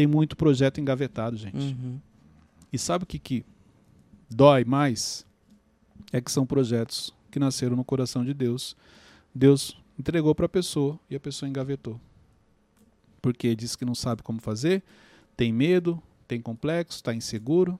[0.00, 1.58] tem muito projeto engavetado, gente.
[1.58, 2.00] Uhum.
[2.72, 3.44] E sabe o que, que
[4.30, 5.26] dói mais?
[6.10, 8.74] É que são projetos que nasceram no coração de Deus.
[9.34, 12.00] Deus entregou para a pessoa e a pessoa engavetou.
[13.20, 14.82] Porque disse que não sabe como fazer,
[15.36, 17.78] tem medo, tem complexo, está inseguro.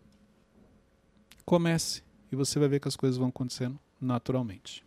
[1.46, 4.84] Comece e você vai ver que as coisas vão acontecendo naturalmente.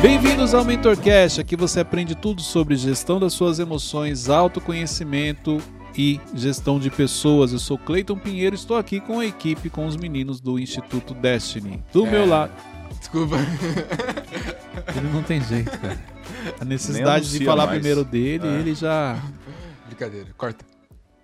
[0.00, 1.40] Bem-vindos ao MentorCast.
[1.40, 5.58] Aqui você aprende tudo sobre gestão das suas emoções, autoconhecimento
[5.96, 7.52] e gestão de pessoas.
[7.52, 11.82] Eu sou Cleiton Pinheiro, estou aqui com a equipe, com os meninos do Instituto Destiny.
[11.92, 12.10] Do É.
[12.10, 12.52] meu lado,
[12.98, 13.36] Desculpa.
[14.96, 15.98] ele não tem jeito, cara.
[16.60, 17.78] A necessidade de falar mais.
[17.78, 18.60] primeiro dele, É.
[18.60, 19.18] ele já
[19.86, 20.64] Brincadeira, corta.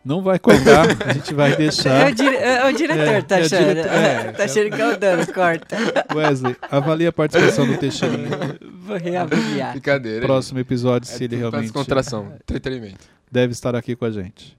[0.05, 0.87] Não vai cortar.
[1.07, 2.11] A gente vai É deixar.
[2.11, 3.59] o, dire- é o diretor, É, tá é o achando?
[3.69, 4.33] diretor, é.
[4.33, 5.77] tá achando que é o dano, corta.
[6.15, 8.29] Wesley, avalie a participação do Teixeirinha.
[8.85, 9.73] Vou reavaliar.
[9.73, 10.27] Brincadeira.
[10.27, 13.05] Próximo episódio, É se ele tudo pra realmente descontração, entretenimento.
[13.31, 14.57] deve estar aqui com a gente.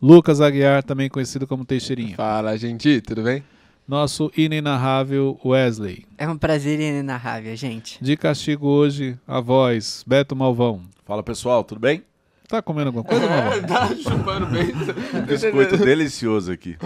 [0.00, 2.16] Lucas Aguiar, também conhecido como Teixeirinha.
[2.16, 3.42] Fala, gente, tudo bem?
[3.88, 6.04] Nosso inenarrável Wesley.
[6.18, 8.02] É um prazer inenarrável, gente.
[8.02, 10.82] De castigo hoje, a voz, Beto Malvão.
[11.04, 12.02] Fala pessoal, tudo bem?
[12.48, 13.62] Tá comendo alguma coisa, Malvão?
[13.64, 14.72] tá chupando bem.
[15.14, 16.76] Um biscoito delicioso aqui.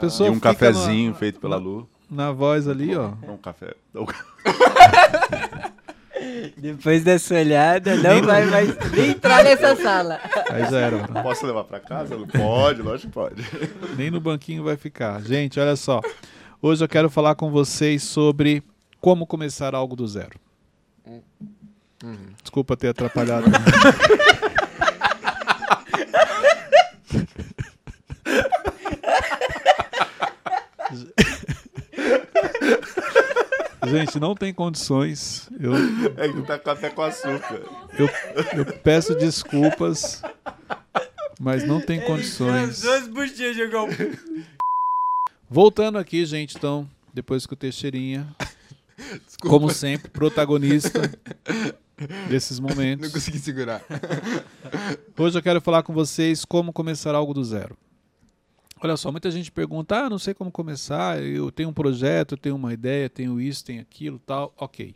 [0.00, 1.88] Pessoa E um cafezinho feito pela Lu.
[2.10, 3.12] Na, voz ali, ó.
[3.28, 3.74] Um café.
[6.56, 10.18] Depois dessa olhada, não vai mais nem entrar nessa sala.
[10.50, 10.96] Aí já era.
[10.98, 11.22] mano.
[11.22, 12.16] Posso levar pra casa?
[12.16, 13.44] Pode, lógico que pode.
[13.96, 15.20] Nem no banquinho vai ficar.
[15.22, 16.00] Gente, olha só.
[16.62, 18.62] Hoje eu quero falar com vocês sobre
[19.00, 20.38] como começar algo do zero.
[22.42, 23.46] Desculpa ter atrapalhado.
[33.88, 35.48] Gente, não tem condições.
[35.60, 35.72] Eu,
[36.16, 37.60] É que tá até com açúcar.
[37.98, 38.08] eu,
[38.58, 40.22] eu peço desculpas,
[41.40, 42.82] mas não tem condições.
[43.08, 43.88] buchinhas jogou.
[45.48, 48.26] Voltando aqui, gente, então, depois que o Teixeirinha,
[49.42, 51.00] como sempre, protagonista
[52.28, 53.12] desses Não momentos.
[53.12, 53.82] consegui segurar.
[55.16, 57.76] Hoje eu quero falar com vocês como começar algo do zero.
[58.82, 62.38] Olha só, muita gente pergunta: ah, não sei como começar, eu tenho um projeto, eu
[62.38, 64.52] tenho uma ideia, tenho isso, tenho aquilo, tal.
[64.56, 64.94] Ok.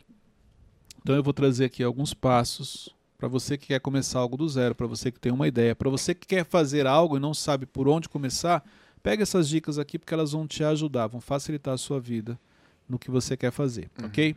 [1.01, 4.73] Então eu vou trazer aqui alguns passos para você que quer começar algo do zero,
[4.73, 7.65] para você que tem uma ideia, para você que quer fazer algo e não sabe
[7.65, 8.63] por onde começar,
[9.03, 12.39] pega essas dicas aqui porque elas vão te ajudar, vão facilitar a sua vida
[12.87, 14.35] no que você quer fazer, ok?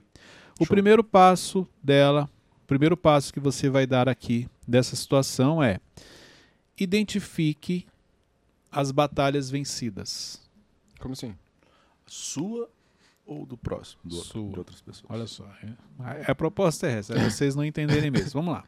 [0.58, 0.66] O Show.
[0.66, 2.28] primeiro passo dela,
[2.64, 5.78] o primeiro passo que você vai dar aqui dessa situação é
[6.76, 7.86] identifique
[8.72, 10.40] as batalhas vencidas.
[10.98, 11.34] Como assim?
[12.06, 12.68] Sua
[13.26, 14.00] ou do próximo?
[14.04, 14.52] Do outro, Sua.
[14.52, 15.10] De outras pessoas.
[15.10, 18.30] Olha só, é- a proposta é essa, é vocês não entenderem mesmo.
[18.32, 18.64] Vamos lá.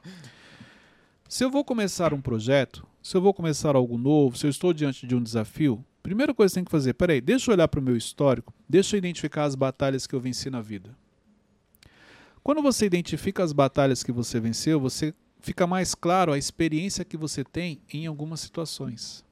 [1.29, 4.73] Se eu vou começar um projeto, se eu vou começar algo novo, se eu estou
[4.73, 7.67] diante de um desafio, primeira coisa que você tem que fazer, peraí, deixa eu olhar
[7.67, 10.97] para o meu histórico, deixa eu identificar as batalhas que eu venci na vida.
[12.43, 17.17] Quando você identifica as batalhas que você venceu, você fica mais claro a experiência que
[17.17, 19.24] você tem em algumas situações.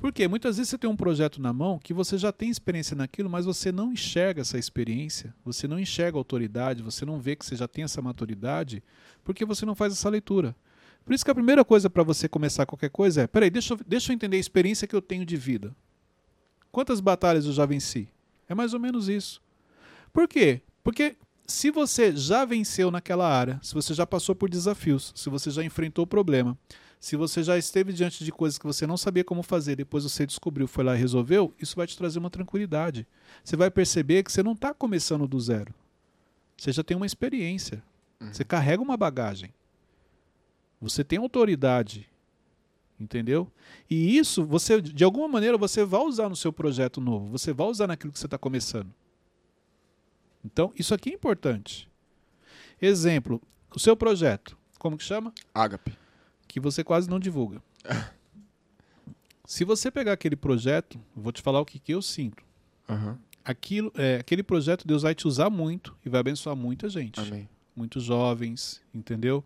[0.00, 3.28] Porque muitas vezes você tem um projeto na mão que você já tem experiência naquilo,
[3.28, 7.44] mas você não enxerga essa experiência, você não enxerga a autoridade, você não vê que
[7.44, 8.82] você já tem essa maturidade,
[9.24, 10.54] porque você não faz essa leitura.
[11.04, 13.80] Por isso que a primeira coisa para você começar qualquer coisa é: peraí, deixa, eu-
[13.86, 15.74] deixa eu entender a experiência que eu tenho de vida.
[16.70, 18.08] Quantas batalhas eu já venci?
[18.48, 19.40] É mais ou menos isso.
[20.12, 20.62] Por quê?
[20.84, 21.16] Porque
[21.46, 25.64] se você já venceu naquela área, se você já passou por desafios, se você já
[25.64, 26.56] enfrentou o problema,
[27.00, 30.26] se você já esteve diante de coisas que você não sabia como fazer, depois você
[30.26, 33.06] descobriu, foi lá e resolveu, isso vai te trazer uma tranquilidade.
[33.44, 35.72] Você vai perceber que você não está começando do zero.
[36.56, 37.82] Você já tem uma experiência.
[38.20, 39.54] Você carrega uma bagagem.
[40.80, 42.08] Você tem autoridade.
[42.98, 43.50] Entendeu?
[43.88, 47.26] E isso, você, de alguma maneira, você vai usar no seu projeto novo.
[47.28, 48.92] Você vai usar naquilo que você está começando.
[50.44, 51.88] Então, isso aqui é importante.
[52.82, 53.40] Exemplo,
[53.72, 54.58] o seu projeto.
[54.80, 55.32] Como que chama?
[55.54, 55.96] Ágape.
[56.58, 57.62] Que você quase não divulga.
[59.46, 62.44] Se você pegar aquele projeto, vou te falar o que, que eu sinto.
[62.88, 63.18] Aham.
[63.44, 67.48] Aquilo, é, aquele projeto Deus vai te usar muito e vai abençoar muita gente, Amém.
[67.74, 69.42] muitos jovens, entendeu?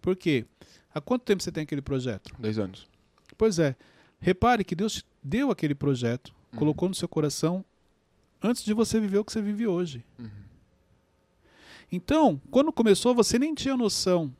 [0.00, 0.46] Por quê?
[0.94, 2.34] Há quanto tempo você tem aquele projeto?
[2.38, 2.88] Dois anos.
[3.36, 3.76] Pois é.
[4.18, 7.62] Repare que Deus te deu aquele projeto, colocou no seu coração
[8.42, 10.02] antes de você viver o que você vive hoje.
[10.18, 10.30] Uhum.
[11.90, 14.34] Então, quando começou, você nem tinha noção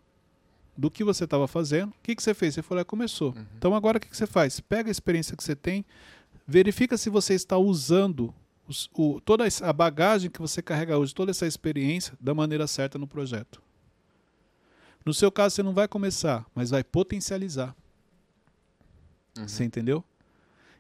[0.77, 1.91] do que você estava fazendo.
[1.91, 2.55] O que, que você fez?
[2.55, 3.33] Você foi lá e começou.
[3.37, 3.45] Uhum.
[3.59, 4.61] Então, agora o que, que você faz?
[4.61, 5.85] Pega a experiência que você tem,
[6.47, 8.35] verifica se você está usando
[8.67, 12.99] os- o- toda a bagagem que você carrega hoje, toda essa experiência, da maneira certa
[12.99, 13.61] no projeto.
[15.05, 17.75] No seu caso, você não vai começar, mas vai potencializar.
[19.39, 19.49] Uhum.
[19.49, 20.05] Você entendeu?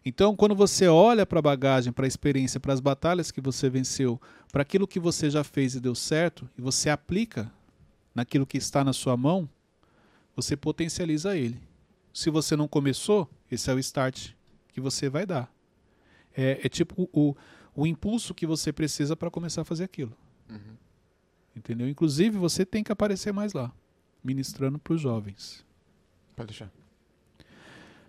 [0.05, 3.71] Então, quando você olha para a bagagem, para a experiência, para as batalhas que você
[3.71, 7.51] venceu, para aquilo que você já fez e deu certo, e você aplica
[8.15, 9.49] naquilo que está na sua mão,
[10.35, 11.61] você potencializa ele.
[12.13, 14.33] Se você não começou, esse é o start
[14.69, 15.53] que você vai dar.
[16.35, 17.35] É, é tipo o,
[17.75, 20.17] o impulso que você precisa para começar a fazer aquilo.
[20.49, 20.77] Uhum.
[21.55, 21.89] Entendeu?
[21.89, 23.73] Inclusive, você tem que aparecer mais lá,
[24.25, 25.65] ministrando para os jovens.
[26.35, 26.71] Pode deixar.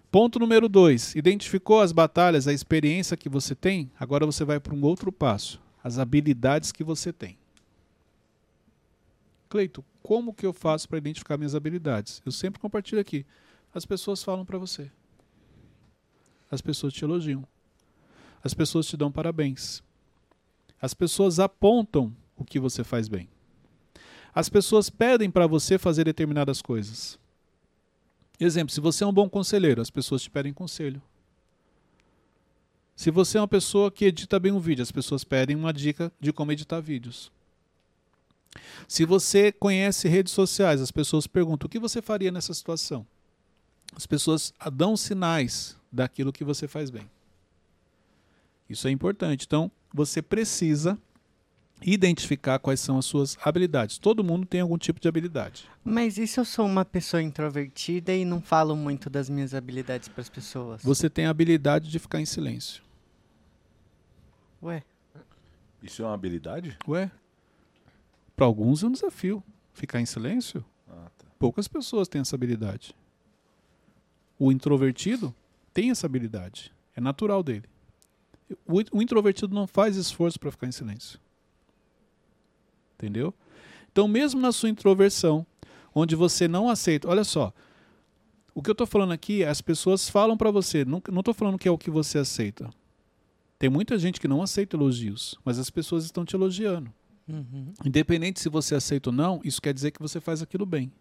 [0.09, 3.91] Ponto número dois: identificou as batalhas, a experiência que você tem?
[3.99, 7.37] Agora você vai para um outro passo: as habilidades que você tem.
[9.49, 12.21] Cleito, como que eu faço para identificar minhas habilidades?
[12.25, 13.25] Eu sempre compartilho aqui.
[13.73, 14.91] As pessoas falam para você.
[16.51, 17.47] As pessoas te elogiam.
[18.43, 19.81] As pessoas te dão parabéns.
[20.81, 23.29] As pessoas apontam o que você faz bem.
[24.35, 27.17] As pessoas pedem para você fazer determinadas coisas.
[28.39, 31.01] Exemplo, se você é um bom conselheiro, as pessoas te pedem conselho.
[32.95, 36.11] Se você é uma pessoa que edita bem um vídeo, as pessoas pedem uma dica
[36.19, 37.31] de como editar vídeos.
[38.87, 43.05] Se você conhece redes sociais, as pessoas perguntam o que você faria nessa situação.
[43.95, 47.09] As pessoas dão sinais daquilo que você faz bem.
[48.69, 49.45] Isso é importante.
[49.45, 50.97] Então, você precisa
[51.85, 53.97] identificar quais são as suas habilidades.
[53.97, 55.69] Todo mundo tem algum tipo de habilidade.
[55.83, 60.07] Mas e se eu sou uma pessoa introvertida e não falo muito das minhas habilidades
[60.07, 60.81] para as pessoas?
[60.81, 62.81] Você tem a habilidade de ficar em silêncio.
[64.61, 64.81] Ué,
[65.81, 66.77] Isso é uma habilidade?
[66.87, 67.11] Ué?
[68.35, 69.43] Para alguns é um desafio.
[69.73, 70.63] Ficar em silêncio?
[70.87, 71.25] Ah, tá.
[71.39, 72.95] Poucas pessoas têm essa habilidade.
[74.37, 75.33] O introvertido
[75.73, 76.73] tem essa habilidade.
[76.95, 77.67] É natural dele.
[78.67, 81.19] O, o introvertido não faz esforço para ficar em silêncio.
[82.95, 83.33] Entendeu?
[83.91, 85.45] Então, mesmo na sua introversão,
[85.93, 87.07] onde você não aceita.
[87.07, 87.53] Olha só.
[88.55, 90.85] O que eu estou falando aqui, as pessoas falam para você.
[90.85, 92.69] Não estou falando que é o que você aceita.
[93.57, 96.93] Tem muita gente que não aceita elogios, mas as pessoas estão te elogiando.
[97.27, 97.73] Uhum.
[97.85, 100.91] Independente se você aceita ou não, isso quer dizer que você faz aquilo bem.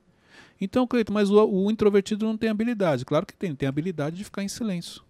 [0.60, 3.04] Então, Cleiton, mas o, o introvertido não tem habilidade.
[3.04, 5.02] Claro que tem, tem habilidade de ficar em silêncio.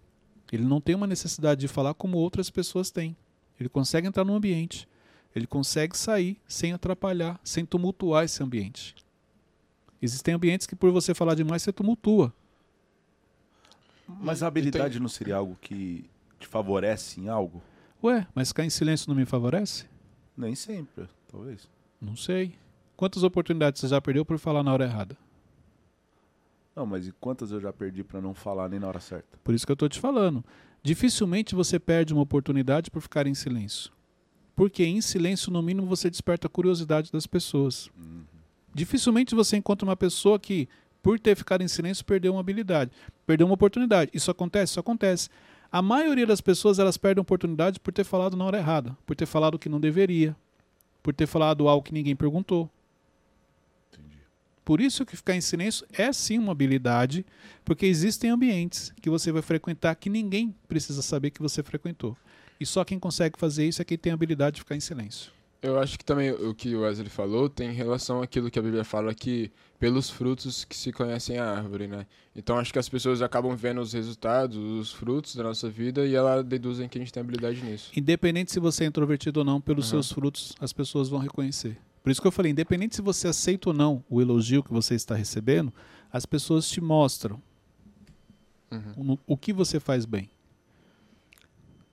[0.51, 3.15] Ele não tem uma necessidade de falar como outras pessoas têm.
[3.59, 4.87] Ele consegue entrar no ambiente.
[5.35, 8.95] Ele consegue sair sem atrapalhar, sem tumultuar esse ambiente.
[10.01, 12.33] Existem ambientes que por você falar demais você tumultua.
[14.07, 16.05] Mas a habilidade não seria algo que
[16.39, 17.61] te favorece em algo?
[18.03, 19.85] Ué, mas ficar em silêncio não me favorece?
[20.35, 21.67] Nem sempre, talvez.
[22.01, 22.55] Não sei.
[22.95, 25.17] Quantas oportunidades você já perdeu por falar na hora errada?
[26.75, 29.37] Não, mas e quantas eu já perdi pra não falar nem na hora certa?
[29.43, 30.43] Por isso que eu estou te falando.
[30.81, 33.91] Dificilmente você perde uma oportunidade por ficar em silêncio.
[34.55, 37.89] Porque em silêncio, no mínimo, você desperta a curiosidade das pessoas.
[38.73, 40.67] Dificilmente você encontra uma pessoa que,
[41.01, 42.91] por ter ficado em silêncio, perdeu uma habilidade,
[43.25, 44.11] perdeu uma oportunidade.
[44.13, 44.73] Isso acontece?
[44.73, 45.29] Isso acontece.
[45.73, 49.25] A maioria das pessoas elas perdem oportunidade por ter falado na hora errada, por ter
[49.25, 50.35] falado o que não deveria,
[51.01, 52.69] por ter falado algo que ninguém perguntou.
[53.91, 54.19] Entendi.
[54.63, 57.25] Por isso que ficar em silêncio é sim uma habilidade,
[57.65, 62.15] porque existem ambientes que você vai frequentar que ninguém precisa saber que você frequentou.
[62.59, 65.31] E só quem consegue fazer isso é quem tem a habilidade de ficar em silêncio.
[65.63, 68.83] Eu acho que também o que o Wesley falou tem relação àquilo que a Bíblia
[68.83, 69.49] fala que
[69.79, 72.05] pelos frutos que se conhecem a árvore, né?
[72.35, 76.15] Então acho que as pessoas acabam vendo os resultados, os frutos da nossa vida e
[76.15, 77.91] elas deduzem que a gente tem habilidade nisso.
[77.95, 79.89] Independente se você é introvertido ou não, pelos Uhum.
[79.91, 81.77] seus frutos as pessoas vão reconhecer.
[82.03, 84.95] Por isso que eu falei, independente se você aceita ou não o elogio que você
[84.95, 85.73] está recebendo,
[86.11, 87.41] as pessoas te mostram
[88.69, 89.13] Uhum.
[89.27, 90.29] o, o que você faz bem.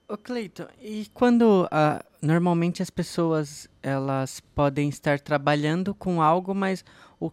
[0.08, 6.84] Ô Cleiton, e quando ah, normalmente as pessoas elas podem estar trabalhando com algo, mas
[7.18, 7.30] o,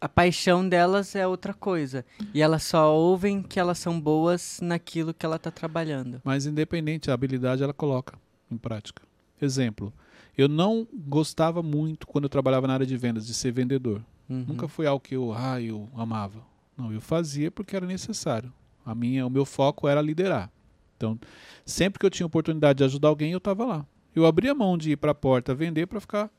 [0.00, 2.04] a paixão delas é outra coisa.
[2.32, 6.20] E elas só ouvem que elas são boas naquilo que ela está trabalhando.
[6.24, 8.18] Mas independente, a habilidade ela coloca
[8.50, 9.02] em prática.
[9.40, 9.92] Exemplo,
[10.36, 14.02] eu não gostava muito quando eu trabalhava na área de vendas de ser vendedor.
[14.28, 14.44] Uhum.
[14.48, 16.42] Nunca foi algo que eu, ah, eu amava.
[16.76, 18.52] Não, eu fazia porque era necessário.
[18.84, 20.50] A minha, o meu foco era liderar.
[20.96, 21.18] Então,
[21.66, 23.86] sempre que eu tinha oportunidade de ajudar alguém, eu estava lá.
[24.14, 26.30] Eu abria mão de ir para a porta vender para ficar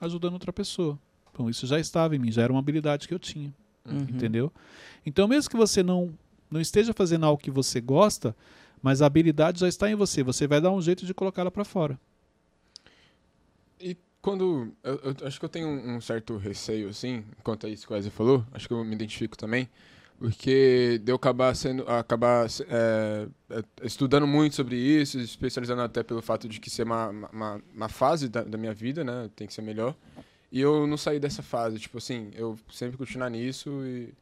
[0.00, 0.98] ajudando outra pessoa.
[1.32, 3.52] Então, isso já estava em mim, já era uma habilidade que eu tinha,
[3.84, 3.98] Uhum.
[4.00, 4.52] entendeu?
[5.06, 6.12] Então, mesmo que você não
[6.50, 8.34] não esteja fazendo algo que você gosta,
[8.82, 11.62] mas a habilidade já está em você, você vai dar um jeito de colocá-la para
[11.64, 12.00] fora.
[13.80, 14.72] E quando.
[14.82, 17.92] Eu, eu acho que eu tenho um, um certo receio, assim, enquanto a isso que
[17.92, 19.68] o Wesley falou, acho que eu me identifico também,
[20.18, 21.88] porque de eu acabar sendo.
[21.88, 27.08] acabar é, é, estudando muito sobre isso, especializando até pelo fato de que ser uma,
[27.08, 29.30] uma, uma fase da, da minha vida, né?
[29.36, 29.94] Tem que ser melhor.
[30.50, 31.78] E eu não saí dessa fase.
[31.78, 34.12] Tipo assim, eu sempre continuar nisso e.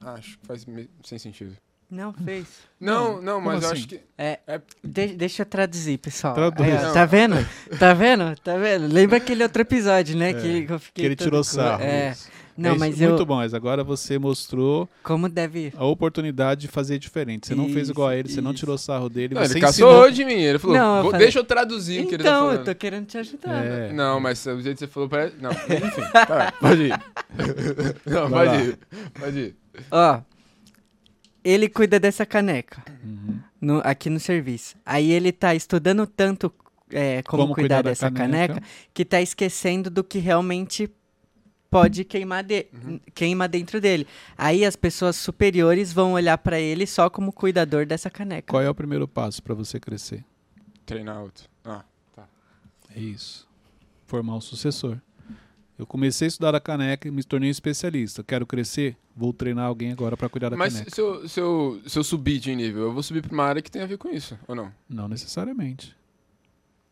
[0.00, 0.66] ah, acho que faz
[1.04, 1.56] sem sentido.
[1.88, 2.48] Não fez.
[2.80, 3.78] Não, não, mas eu assim?
[3.78, 4.00] acho que.
[4.18, 6.34] É, É- de- deixa eu traduzir, pessoal.
[6.34, 6.68] Traduz.
[6.84, 7.36] Ó, tá vendo?
[7.78, 8.36] Tá vendo?
[8.40, 8.92] Tá vendo?
[8.92, 10.34] Lembra aquele outro episódio, né?
[10.34, 11.82] que, eu fiquei Que ele todo tirou sarro.
[11.82, 12.10] É.
[12.10, 12.28] isso.
[12.56, 13.26] Não, É isso, mas Muito eu.
[13.26, 15.72] bom, mas agora você mostrou Como deve.
[15.76, 17.46] a oportunidade de fazer diferente.
[17.46, 18.60] Você não fez Isso, igual a ele, você não isso.
[18.60, 19.34] tirou sarro dele.
[19.34, 20.10] Não, você ele caçou ensinou.
[20.10, 20.40] de mim.
[20.42, 22.58] Ele falou, Não, eu "Vou- falei- deixa eu traduzir o que ele tá Então, falando.
[22.60, 23.64] eu tô querendo te ajudar.
[23.64, 23.92] É.
[23.92, 25.36] Não, mas o jeito que você falou parece.
[25.40, 26.02] Não, enfim.
[26.12, 27.00] tá, pode ir.
[28.06, 28.64] Não, Vai pode lá.
[28.64, 28.78] ir.
[29.20, 29.56] Pode ir.
[29.90, 30.20] Ó.
[31.44, 32.82] Ele cuida dessa caneca.
[33.04, 33.38] Uhum.
[33.60, 34.76] no- aqui no serviço.
[34.84, 36.52] Aí ele tá estudando tanto
[36.90, 38.54] é, como, Como cuidar, cuidar da dessa caneca.
[38.54, 38.66] caneca.
[38.94, 40.88] que tá esquecendo do que realmente
[41.70, 42.66] pode queimar de,
[43.14, 44.06] queima dentro dele.
[44.36, 48.50] Aí as pessoas superiores vão olhar pra ele só como cuidador dessa caneca.
[48.52, 50.24] Qual é o primeiro passo para você crescer?
[50.84, 51.48] Treinar outro.
[51.64, 51.84] Ah,
[52.94, 53.46] É isso.
[54.06, 54.98] Formar um sucessor.
[55.78, 58.22] Eu comecei a estudar a caneca e me tornei um especialista.
[58.24, 58.96] Quero crescer?
[59.14, 60.90] Vou treinar alguém agora para cuidar da Mas caneca.
[60.94, 63.60] se eu, se, eu, se eu subir de nível, eu vou subir pra uma área
[63.60, 64.72] que tem a ver com isso, ou não?
[64.88, 65.94] Não necessariamente.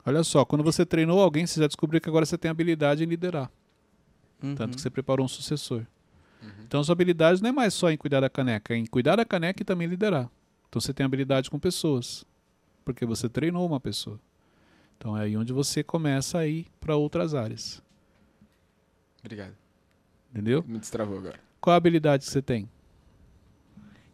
[0.05, 3.07] Olha só, quando você treinou alguém, você já descobriu que agora você tem habilidade em
[3.07, 3.51] liderar.
[4.45, 4.55] Uhum.
[4.55, 5.85] Tanto que você preparou um sucessor.
[6.67, 9.25] Então sua habilidade não é mais só em cuidar da caneca, é em cuidar da
[9.25, 10.31] caneca e também liderar.
[10.69, 12.25] Então você tem habilidade com pessoas.
[12.85, 14.21] Porque você treinou uma pessoa.
[14.99, 17.83] Então é aí onde você começa a ir para outras áreas.
[19.21, 19.55] Obrigado.
[20.31, 20.63] Entendeu?
[20.67, 21.41] Me destravou agora.
[21.61, 22.69] Qual a habilidade que você tem?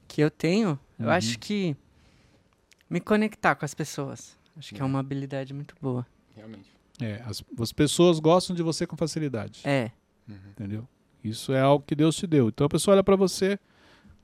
[0.07, 1.11] Que eu tenho, eu Uhum.
[1.13, 1.77] acho que
[2.89, 4.37] me conectar com as pessoas.
[4.57, 4.91] Acho que é Uhum.
[4.91, 6.07] uma habilidade muito boa.
[6.37, 6.71] Realmente.
[7.01, 9.63] É, as, as pessoas gostam de você com facilidade.
[9.65, 9.91] É.
[10.31, 10.51] Uhum.
[10.51, 10.89] Entendeu?
[11.23, 12.49] Isso é algo que Deus te deu.
[12.49, 13.59] Então a pessoa olha para você.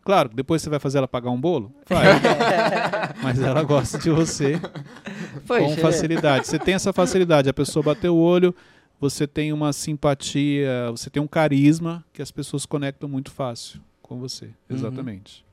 [0.05, 1.75] Claro, depois você vai fazer ela pagar um bolo?
[1.89, 2.07] Vai.
[3.23, 4.61] Mas ela gosta de você
[5.47, 6.47] com facilidade.
[6.47, 7.49] Você tem essa facilidade.
[7.49, 8.55] A pessoa bateu o olho,
[9.01, 14.19] você tem uma simpatia, você tem um carisma que as pessoas conectam muito fácil com
[14.21, 14.51] você.
[14.71, 15.45] Exatamente.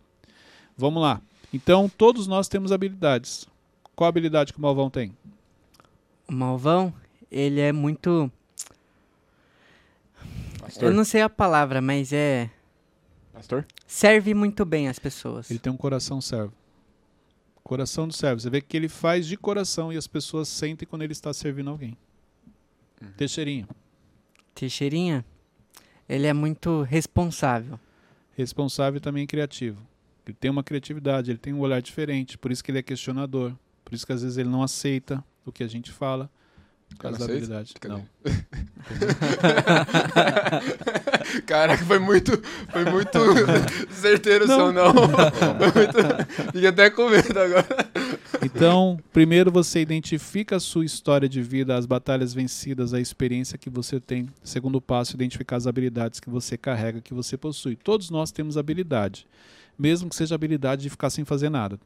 [0.77, 1.19] Vamos lá.
[1.51, 3.47] Então, todos nós temos habilidades.
[3.95, 5.13] Qual habilidade que o Malvão tem?
[6.27, 6.93] o Malvão,
[7.31, 8.31] ele é muito.
[10.63, 10.83] Pastor?
[10.89, 12.49] Eu não sei a palavra, mas é.
[13.33, 13.65] Pastor?
[13.85, 15.49] Serve muito bem as pessoas.
[15.49, 16.53] Ele tem um coração servo.
[17.63, 18.41] Coração do servo.
[18.41, 21.69] Você vê que ele faz de coração e as pessoas sentem quando ele está servindo
[21.69, 21.97] alguém.
[23.17, 23.67] Teixeirinha.
[24.55, 25.25] Teixeirinha,
[26.07, 27.79] ele é muito responsável.
[28.35, 29.81] Responsável e também criativo.
[30.25, 33.53] Ele tem uma criatividade, ele tem um olhar diferente, por isso que ele é questionador.
[33.83, 36.29] Por isso que às vezes ele não aceita o que a gente fala.
[37.01, 37.25] Aceita?
[37.25, 37.73] habilidade.
[37.87, 38.05] Não.
[41.45, 42.31] Caraca, foi muito,
[42.71, 43.19] foi muito
[43.91, 44.93] certeiro o seu não.
[44.93, 45.97] Foi muito...
[46.51, 47.65] Fiquei até com medo agora.
[48.41, 53.69] Então, primeiro você identifica a sua história de vida, as batalhas vencidas, a experiência que
[53.69, 54.29] você tem.
[54.43, 57.75] Segundo passo, identificar as habilidades que você carrega, que você possui.
[57.75, 59.27] Todos nós temos habilidade,
[59.77, 61.77] mesmo que seja a habilidade de ficar sem fazer nada.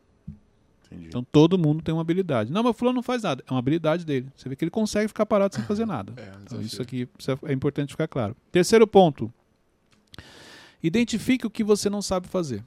[0.90, 1.08] Entendi.
[1.08, 2.52] Então todo mundo tem uma habilidade.
[2.52, 3.44] Não, mas o fulano não faz nada.
[3.48, 4.32] É uma habilidade dele.
[4.36, 6.14] Você vê que ele consegue ficar parado sem fazer nada.
[6.16, 8.36] É, Então isso aqui precisa- é importante ficar claro.
[8.52, 9.32] Terceiro ponto.
[10.82, 12.64] Identifique o que você não sabe fazer.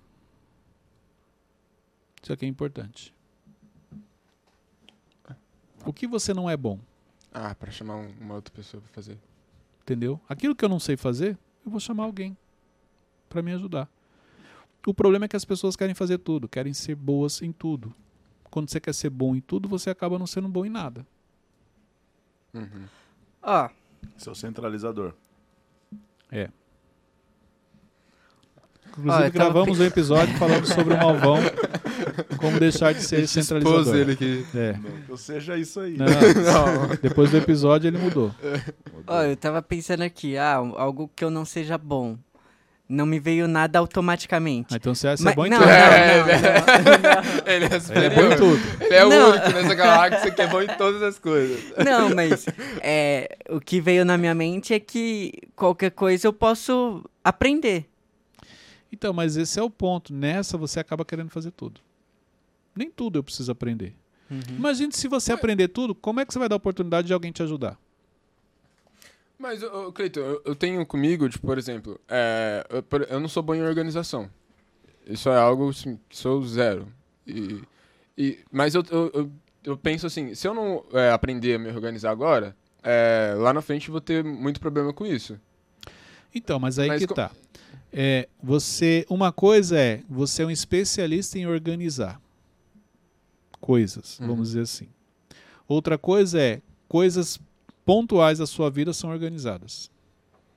[2.22, 3.14] Isso aqui é importante.
[5.86, 6.78] O que você não é bom,
[7.32, 9.16] Ah, pra chamar um- uma outra pessoa pra fazer.
[9.82, 10.20] entendeu?
[10.28, 12.36] Aquilo que eu não sei fazer, eu vou chamar alguém
[13.30, 13.88] para me ajudar.
[14.86, 17.94] O problema é que as pessoas querem fazer tudo, querem ser boas em tudo.
[18.50, 21.06] Quando você quer ser bom em tudo, você acaba não sendo bom em nada.
[22.52, 22.84] Uhum.
[23.42, 23.68] Ó,
[24.16, 25.14] Seu centralizador.
[28.88, 31.36] Inclusive, Ó, eu tava gravamos um episódio falando sobre o Malvão,
[32.38, 33.94] como deixar de ser centralizador.
[33.94, 34.44] ele aqui.
[34.54, 34.72] É.
[34.72, 35.96] Não que eu seja isso aí.
[35.96, 36.96] Não, Não.
[37.00, 38.34] depois do episódio ele mudou.
[39.06, 42.18] ó, eu tava pensando aqui, ah, algo que eu não seja bom.
[42.92, 44.74] Não me veio nada automaticamente.
[44.74, 45.64] Ah, então você, você é Mas- bom em tudo.
[45.64, 47.54] É.
[47.54, 48.84] Ele é é bom em tudo.
[48.84, 49.30] Ele é o Não.
[49.30, 51.60] único nessa galáxia que é bom em todas as coisas.
[51.84, 52.46] Não, mas
[52.82, 57.86] é, o que veio na minha mente é que qualquer coisa eu posso aprender.
[58.92, 60.12] Então, mas esse é o ponto.
[60.12, 61.80] Nessa você acaba querendo fazer tudo.
[62.74, 63.94] Nem tudo eu preciso aprender.
[64.28, 64.40] Uhum.
[64.56, 67.30] Imagine se você aprender tudo, como é que você vai dar a oportunidade de alguém
[67.30, 67.78] te ajudar?
[69.40, 73.42] Mas, ô, Cleiton, eu, eu tenho comigo, tipo, por exemplo, é, eu, eu não sou
[73.42, 74.28] bom em organização.
[75.06, 76.86] Isso é algo assim, que sou zero.
[77.26, 77.62] E,
[78.18, 79.30] e, mas eu, eu,
[79.64, 83.62] eu, penso assim, se eu não é, aprender a me organizar agora, é, lá na
[83.62, 85.40] frente eu vou ter muito problema com isso.
[86.34, 87.30] Então, mas aí Mas que co- tá.
[87.90, 92.20] É, você, uma coisa é, você é um especialista em organizar
[93.58, 94.26] coisas, Uhum.
[94.26, 94.88] vamos dizer assim.
[95.66, 97.40] Outra coisa é, coisas
[97.84, 99.90] pontuais da sua vida são organizadas.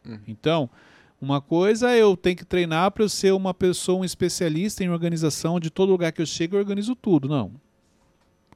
[0.06, 0.20] Uhum.
[0.27, 0.70] Então,
[1.24, 4.89] uma coisa é eu tenho que treinar para eu ser uma pessoa, um especialista em
[4.89, 7.30] organização de todo lugar que eu chego, eu organizo tudo.
[7.30, 7.53] Não.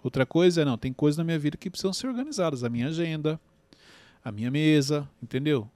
[0.04, 2.64] Outra coisa é, não, tem coisas na minha vida que precisam ser organizadas.
[2.64, 3.40] A minha agenda,
[4.24, 5.70] a minha mesa, entendeu?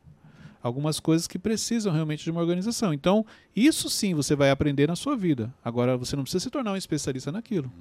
[0.62, 2.94] Algumas coisas que precisam realmente de uma organização.
[2.94, 5.54] Então, isso sim você vai aprender na sua vida.
[5.64, 7.72] Agora, você não precisa se tornar um especialista naquilo.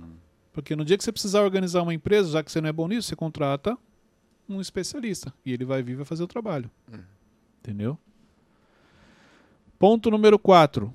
[0.53, 2.89] Porque no dia que você precisar organizar uma empresa, já que você não é bom
[2.89, 3.77] nisso, você contrata
[4.57, 5.33] um especialista.
[5.45, 6.71] E ele vai vir e vai fazer o trabalho.
[6.91, 7.03] Uhum.
[7.61, 7.99] Entendeu?
[9.79, 10.93] Ponto número 4.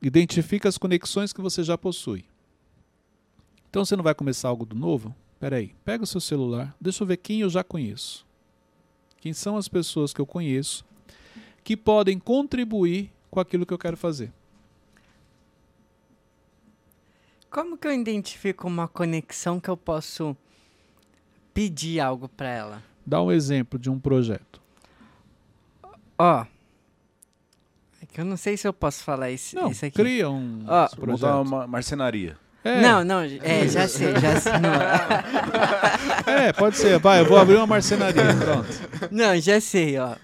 [0.00, 2.24] Identifica as conexões que você já possui.
[3.68, 5.14] Então você não vai começar algo do novo?
[5.40, 8.26] Peraí, pega o seu celular, deixa eu ver quem eu já conheço.
[9.18, 10.84] Quem são as pessoas que eu conheço
[11.64, 14.32] que podem contribuir com aquilo que eu quero fazer.
[17.50, 20.36] Como que eu identifico uma conexão que eu posso
[21.54, 22.82] pedir algo para ela?
[23.06, 24.60] Dá um exemplo de um projeto.
[26.18, 26.44] Ó.
[28.00, 29.94] É que eu não sei se eu posso falar isso, Não, isso aqui.
[29.96, 31.06] cria um Ó, projeto.
[31.22, 32.36] Montar uma marcenaria.
[32.64, 34.52] É, Não, não, é, já sei, já sei.
[34.60, 36.98] Não, é, pode ser.
[37.00, 38.22] Vai, eu vou abrir uma marcenaria.
[38.38, 38.68] Pronto.
[39.10, 40.14] não, já sei, ó.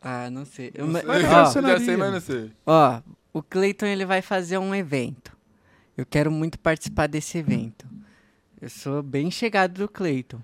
[0.00, 0.70] Ah, não sei.
[0.74, 2.52] Eu- Mas ó, já sei, mas não sei.
[2.64, 3.00] Ó,
[3.32, 5.36] o Cleiton ele vai fazer um evento.
[5.96, 7.84] Eu quero muito participar desse evento.
[8.66, 10.40] Eu sou bem chegado do Cleiton.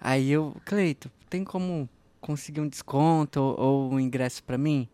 [0.00, 1.86] Aí eu, Cleiton, tem como
[2.22, 4.88] conseguir um desconto ou, ou um ingresso pra mim?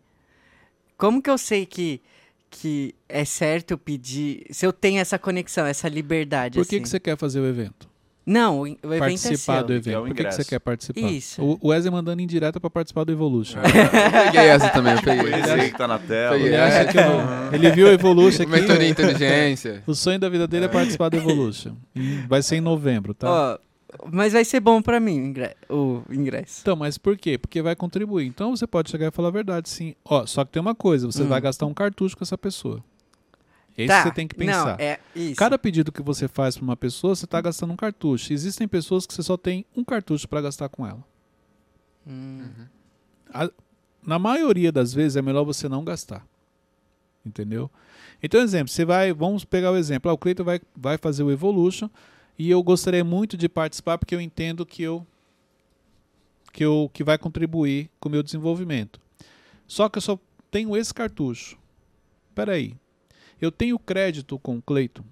[0.97, 2.01] Como que eu sei que
[2.49, 6.83] que é certo eu pedir, se eu tenho essa conexão, essa liberdade Por que, assim?
[6.83, 7.89] que você quer fazer o evento?
[8.25, 9.67] Não, o, evento participar é seu.
[9.67, 9.97] do evento.
[9.97, 11.01] É Por que, que você quer participar?
[11.11, 11.41] Isso.
[11.43, 13.59] O o Wesley mandando indireta pra participar do Evolution.
[13.59, 15.33] Eu peguei essa também, eu peguei.
[15.33, 16.37] Esse aí que tá na tela.
[16.37, 16.61] Ele É.
[16.61, 18.51] acha que eu não- Ele viu o Evolution aqui.
[18.51, 19.83] Mentoria inteligência.
[19.87, 21.75] O sonho da vida dele é participar do Evolution.
[21.95, 23.29] E vai ser em novembro, tá?
[23.29, 23.57] Ó,
[24.11, 25.33] mas vai ser bom pra mim
[25.69, 26.59] o ingresso.
[26.61, 27.37] Então, mas por quê?
[27.37, 28.25] Porque vai contribuir.
[28.25, 29.93] Então você pode chegar e falar a verdade, sim.
[30.05, 31.27] Ó, só que tem uma coisa, você Hum.
[31.27, 32.81] vai gastar um cartucho com essa pessoa.
[33.77, 34.77] Esse Tá, você tem que pensar.
[34.77, 35.35] Não, é isso.
[35.35, 38.31] Cada pedido que você faz para uma pessoa, você está gastando um cartucho.
[38.31, 41.03] Existem pessoas que você só tem um cartucho para gastar com ela.
[42.07, 42.45] Hum.
[44.05, 46.25] Na maioria das vezes é melhor você não gastar.
[47.25, 47.71] Entendeu?
[48.21, 50.11] Então, exemplo, você vai, vamos pegar o exemplo.
[50.11, 51.89] Ah, o Cleiton vai, vai fazer o Evolution
[52.37, 55.05] e eu gostaria muito de participar porque eu entendo que eu
[56.51, 59.01] que eu que vai contribuir com o meu desenvolvimento.
[59.67, 60.19] Só que eu só
[60.51, 61.57] tenho esse cartucho.
[62.29, 62.75] Espera aí.
[63.43, 65.03] Eu tenho crédito com o Cleiton.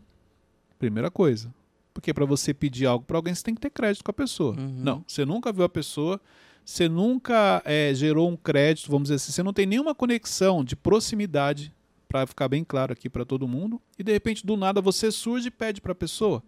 [0.80, 1.54] Primeira coisa.
[1.94, 4.56] Porque para você pedir algo para alguém, você tem que ter crédito com a pessoa.
[4.58, 4.82] Uhum.
[4.82, 6.20] Não, você nunca viu a pessoa,
[6.63, 10.76] você nunca eh, gerou um crédito, vamos dizer assim, você não tem nenhuma conexão de
[10.76, 11.74] proximidade,
[12.12, 15.48] para ficar bem claro aqui para todo mundo, e de repente do nada você surge
[15.48, 16.44] e pede para a pessoa.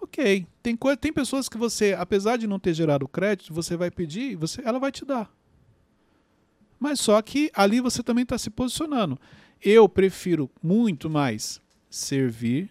[0.00, 4.32] Ok, tem, tem pessoas que você, apesar de não ter gerado crédito, você vai pedir
[4.32, 5.28] e você, ela vai te dar.
[6.78, 9.18] Mas só que ali você também está se posicionando.
[9.62, 12.70] Eu prefiro muito mais servir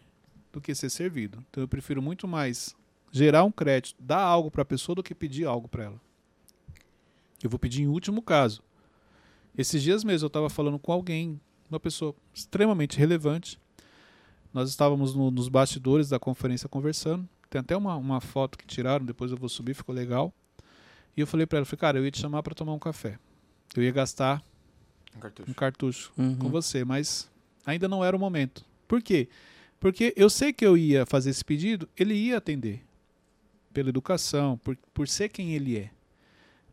[0.51, 1.43] do que ser servido.
[1.49, 2.75] Então eu prefiro muito mais
[3.11, 6.01] gerar um crédito, dar algo para a pessoa do que pedir algo para ela.
[7.43, 8.63] Eu vou pedir em último caso.
[9.57, 13.59] Esses dias mesmo eu estava falando com alguém, uma pessoa extremamente relevante.
[14.53, 17.27] Nós estávamos no- nos bastidores da conferência conversando.
[17.49, 20.33] Tem até uma, uma foto que tiraram, depois eu vou subir, ficou legal.
[21.15, 23.17] E eu falei para ela, falei, cara, eu ia te chamar para tomar um café.
[23.75, 24.43] Eu ia gastar
[25.17, 25.51] Um cartucho.
[25.51, 26.35] um cartucho Uhum.
[26.37, 27.29] com você, mas
[27.65, 28.63] ainda não era o momento.
[28.87, 29.27] Por quê?
[29.79, 32.83] Porque eu sei que eu ia fazer esse pedido, ele ia atender.
[33.73, 35.91] Pela educação, por, por ser quem ele é.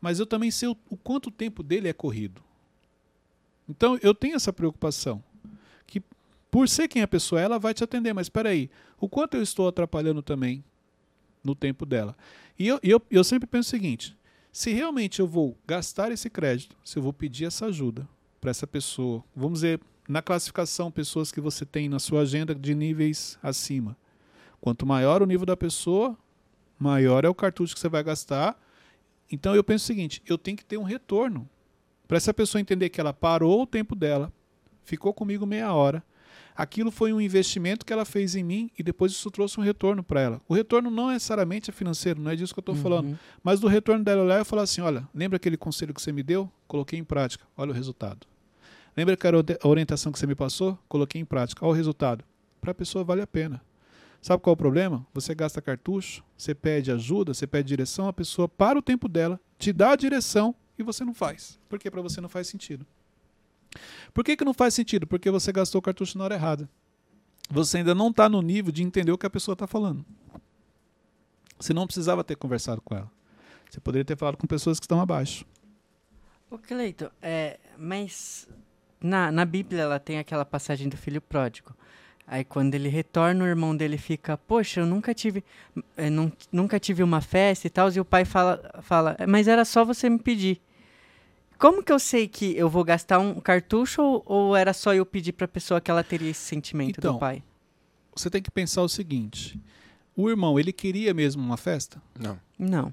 [0.01, 2.43] Mas eu também sei o, o quanto tempo dele é corrido.
[3.69, 5.23] Então eu tenho essa preocupação.
[5.87, 6.03] Que
[6.51, 8.13] por ser quem a pessoa é, ela vai te atender.
[8.15, 10.65] Mas espera aí, o quanto eu estou atrapalhando também
[11.43, 12.17] no tempo dela?
[12.59, 14.17] E eu, e eu, eu sempre penso o seguinte:
[14.53, 18.09] se realmente eu vou gastar esse crédito, se eu vou pedir essa ajuda
[18.45, 22.75] para essa pessoa, vamos dizer, na classificação, pessoas que você tem na sua agenda de
[22.75, 23.97] níveis acima.
[24.61, 26.15] Quanto maior o nível da pessoa,
[26.79, 28.55] maior é o cartucho que você vai gastar.
[29.33, 31.49] Então eu penso o seguinte: eu tenho que ter um retorno.
[32.07, 34.31] Para essa pessoa entender que ela parou o tempo dela,
[34.83, 36.05] ficou comigo meia hora.
[36.55, 40.05] Aquilo foi um investimento que ela fez em mim e depois isso trouxe um retorno
[40.05, 40.41] para ela.
[40.47, 43.07] O retorno não necessariamente é financeiro, não é disso que eu estou falando.
[43.07, 43.17] Uhum.
[43.43, 46.23] Mas do retorno dela lá, eu falar assim: olha, lembra aquele conselho que você me
[46.23, 46.53] deu?
[46.69, 47.43] Coloquei em prática.
[47.57, 48.34] Olha o resultado.
[48.97, 50.79] Lembra que a orientação que você me passou?
[50.89, 51.65] Coloquei em prática.
[51.65, 52.25] Olha o resultado.
[52.61, 53.61] Para a pessoa vale a pena.
[54.23, 55.07] Sabe qual é o problema?
[55.13, 59.39] Você gasta cartucho, você pede ajuda, você pede direção, a pessoa para o tempo dela,
[59.59, 61.59] te dá a direção e você não faz.
[61.69, 62.87] Porque para você não faz sentido.
[64.15, 65.07] Por que, que não faz sentido?
[65.07, 66.71] Porque você gastou o cartucho na hora errada.
[67.51, 70.05] Você ainda não está no nível de entender o que a pessoa está falando.
[71.59, 73.11] Você não precisava ter conversado com ela.
[73.71, 75.45] Você poderia ter falado com pessoas que estão abaixo.
[76.51, 78.49] Ô, Cleiton, é, mas
[79.03, 81.75] na, na Bíblia ela tem aquela passagem do filho pródigo.
[82.27, 85.45] Aí quando ele retorna, o irmão dele fica, poxa, eu nunca tive,
[85.97, 89.47] eu nun- nunca tive uma festa e tal, e o pai fala, fala, "É, mas
[89.47, 90.61] era só você me pedir.
[91.59, 95.05] Como que eu sei que eu vou gastar um cartucho ou, ou era só eu
[95.07, 97.43] pedir pra pessoa que ela teria esse sentimento Então, do pai?
[98.17, 99.61] Você tem que pensar o seguinte:
[100.17, 102.01] o irmão, ele queria mesmo uma festa?
[102.19, 102.93] Não, Não.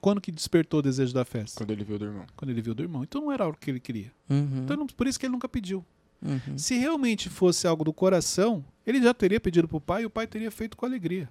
[0.00, 1.56] Quando que despertou o desejo da festa?
[1.58, 2.26] quando ele viu do irmão.
[2.36, 3.02] Quando ele viu do irmão.
[3.02, 4.12] Então não era algo que ele queria.
[4.30, 5.84] Uhum, Então, não- por isso que ele nunca pediu.
[6.22, 6.56] uhum.
[6.58, 10.10] Se realmente fosse algo do coração, ele já teria pedido para o pai e o
[10.10, 11.28] pai teria feito com alegria.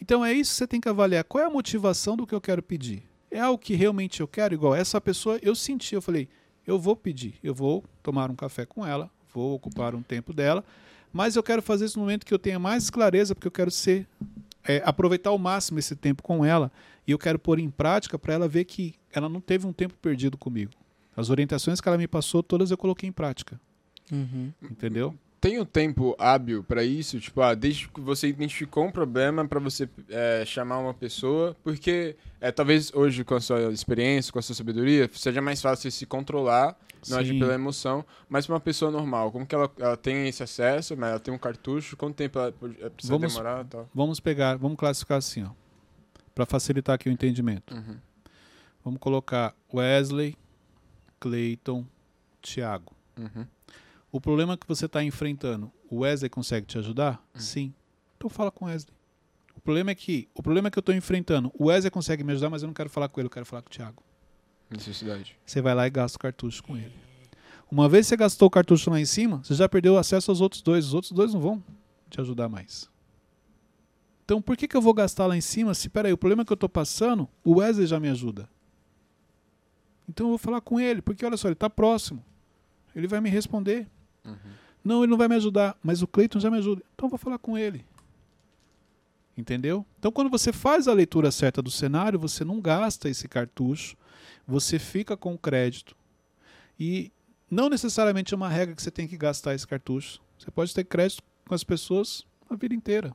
[0.00, 1.24] Então é isso que você tem que avaliar.
[1.24, 3.02] Qual é a motivação do que eu quero pedir?
[3.30, 4.54] É algo que realmente eu quero?
[4.54, 6.28] Igual essa pessoa, eu senti, eu falei,
[6.66, 10.64] eu vou pedir, eu vou tomar um café com ela, vou ocupar um tempo dela,
[11.12, 14.06] mas eu quero fazer esse momento que eu tenha mais clareza, porque eu quero ser
[14.70, 16.70] é, aproveitar ao máximo esse tempo com ela
[17.06, 19.94] e eu quero pôr em prática para ela ver que ela não teve um tempo
[20.00, 20.72] perdido comigo.
[21.16, 23.60] As orientações que ela me passou, todas eu coloquei em prática.
[24.12, 24.52] Uhum.
[24.62, 25.14] Entendeu?
[25.40, 27.18] Tem um tempo hábil pra isso?
[27.18, 32.14] Tipo, ah, desde que você identificou um problema pra você é, chamar uma pessoa, porque
[32.40, 36.04] é, talvez hoje, com a sua experiência, com a sua sabedoria, seja mais fácil se
[36.04, 36.76] controlar,
[37.08, 37.38] não agir Sim.
[37.38, 41.08] pela emoção, mas pra uma pessoa normal, como que ela, ela tem esse acesso, mas
[41.10, 42.48] ela tem um cartucho, quanto tempo ela
[42.82, 43.88] é, precisa Vamos- demorar tal?
[43.94, 45.50] Vamos pegar, vamos classificar assim, ó,
[46.34, 47.74] para facilitar aqui o entendimento.
[47.74, 47.96] Uhum.
[48.84, 50.36] Vamos colocar Wesley,
[51.18, 51.86] Clayton,
[52.42, 52.92] Thiago.
[53.18, 53.46] Uhum.
[54.12, 57.24] O problema que você está enfrentando, o Wesley consegue te ajudar?
[57.34, 57.72] Sim.
[58.16, 58.92] Então fala com o Wesley.
[59.54, 62.50] O problema é que o problema que eu estou enfrentando, o Wesley consegue me ajudar,
[62.50, 64.02] mas eu não quero falar com ele, eu quero falar com o Thiago.
[64.70, 65.36] Necessidade.
[65.44, 66.92] Você vai lá e gasta o cartucho com ele.
[67.70, 70.62] Uma vez você gastou o cartucho lá em cima, você já perdeu acesso aos outros
[70.62, 70.86] dois.
[70.86, 71.62] Os outros dois não vão
[72.08, 72.90] te ajudar mais.
[74.24, 76.52] Então por que, que eu vou gastar lá em cima se, peraí, o problema que
[76.52, 78.48] eu estou passando, o Wesley já me ajuda.
[80.08, 82.24] Então eu vou falar com ele, porque olha só, ele está próximo.
[82.94, 83.88] Ele vai me responder.
[84.24, 84.36] Uhum.
[84.84, 86.82] Não, ele não vai me ajudar, mas o Cleiton já me ajuda.
[86.94, 87.84] Então eu vou falar com ele.
[89.36, 89.84] Entendeu?
[89.98, 93.96] Então quando você faz a leitura certa do cenário, você não gasta esse cartucho,
[94.46, 95.96] você fica com o crédito.
[96.78, 97.12] E
[97.50, 100.20] não necessariamente é uma regra que você tem que gastar esse cartucho.
[100.38, 103.14] Você pode ter crédito com as pessoas a vida inteira.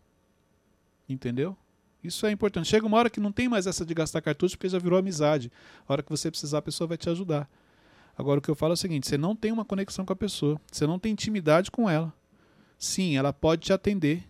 [1.08, 1.58] Entendeu?
[2.04, 2.68] Isso é importante.
[2.68, 5.52] Chega uma hora que não tem mais essa de gastar cartucho porque já virou amizade.
[5.88, 7.50] A hora que você precisar, a pessoa vai te ajudar.
[8.18, 10.16] Agora o que eu falo é o seguinte: você não tem uma conexão com a
[10.16, 12.14] pessoa, você não tem intimidade com ela.
[12.78, 14.24] Sim, ela pode te atender,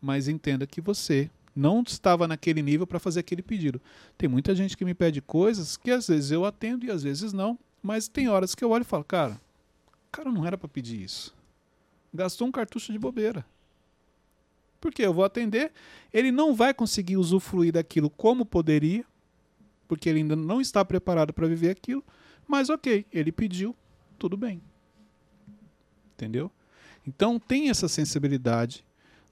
[0.00, 3.80] mas entenda que você não estava naquele nível para fazer aquele pedido.
[4.18, 7.32] Tem muita gente que me pede coisas que às vezes eu atendo e às vezes
[7.32, 9.40] não, mas tem horas que eu olho e falo, cara,
[10.16, 11.34] cara não era para pedir isso.
[12.12, 13.44] Gastou um cartucho de bobeira.
[14.80, 15.72] Porque eu vou atender,
[16.12, 19.04] ele não vai conseguir usufruir daquilo como poderia,
[19.86, 22.04] porque ele ainda não está preparado para viver aquilo,
[22.46, 23.74] mas ok, ele pediu,
[24.18, 24.60] tudo bem.
[26.14, 26.50] Entendeu?
[27.06, 28.84] Então tem essa sensibilidade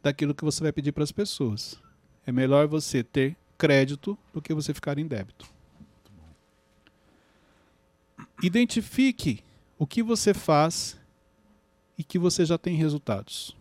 [0.03, 1.81] daquilo que você vai pedir para as pessoas.
[2.27, 5.47] É melhor você ter crédito do que você ficar em débito.
[8.43, 9.43] Identifique
[9.79, 10.99] o que você faz
[11.97, 13.57] e que você já tem resultados.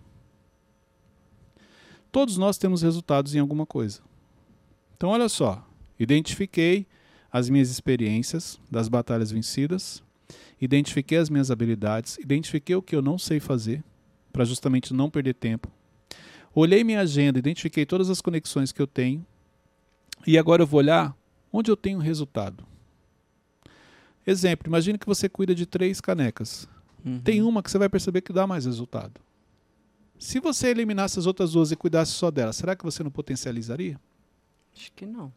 [2.11, 4.01] Todos nós temos resultados em alguma coisa.
[4.95, 5.65] Então, olha só.
[5.97, 6.85] Identifiquei
[7.33, 10.03] as minhas experiências das batalhas vencidas,
[10.61, 13.83] identifiquei as minhas habilidades, identifiquei o que eu não sei fazer,
[14.31, 15.67] para justamente não perder tempo.
[16.53, 19.25] Olhei minha agenda, identifiquei todas as conexões que eu tenho,
[20.27, 21.17] e agora eu vou olhar
[21.51, 22.63] onde eu tenho resultado.
[24.25, 26.69] Exemplo, imagine que você cuida de três canecas.
[27.03, 27.19] Uhum.
[27.19, 29.19] Tem uma que você vai perceber que dá mais resultado.
[30.19, 33.99] Se você eliminasse as outras duas e cuidasse só dela, será que você não potencializaria?
[34.73, 35.33] Acho que não.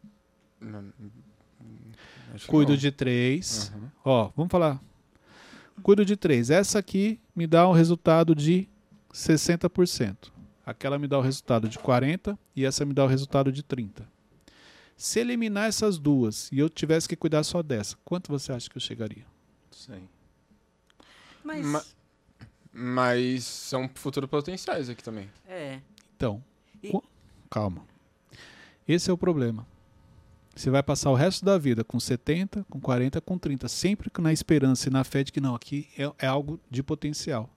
[2.37, 2.77] Acho Cuido não.
[2.77, 3.71] de três.
[3.75, 3.89] Uhum.
[4.05, 4.81] Ó, vamos falar.
[5.83, 6.49] Cuido de três.
[6.49, 8.67] Essa aqui me dá um resultado de
[9.13, 10.31] 60%.
[10.65, 14.03] Aquela me dá o resultado de 40% e essa me dá o resultado de 30%.
[14.95, 18.75] Se eliminar essas duas e eu tivesse que cuidar só dessa, quanto você acha que
[18.77, 19.25] eu chegaria?
[19.71, 20.07] Sim.
[21.43, 21.65] Mas.
[21.65, 21.83] Ma-
[22.79, 25.29] Mas são futuros potenciais aqui também.
[25.47, 25.79] É.
[26.15, 26.43] Então,
[26.83, 26.91] E-
[27.49, 27.83] calma.
[28.87, 29.65] Esse é o problema.
[30.57, 34.33] Você vai passar o resto da vida com 70, com 40, com 30, sempre na
[34.33, 37.49] esperança e na fé de que não, aqui é, é algo de potencial.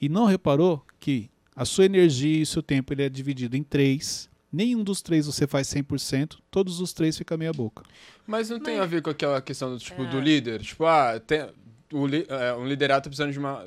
[0.00, 3.62] E não reparou que a sua energia e o seu tempo ele é dividido em
[3.62, 4.28] três.
[4.52, 7.82] Nenhum dos três você faz 100%, todos os três fica meia boca.
[8.26, 10.10] Mas não tem Mas- a ver com aquela questão do tipo É.
[10.10, 10.60] do líder.
[10.62, 11.46] Tipo, ah, tem,
[11.92, 13.64] o é, um liderado tá precisando de uma.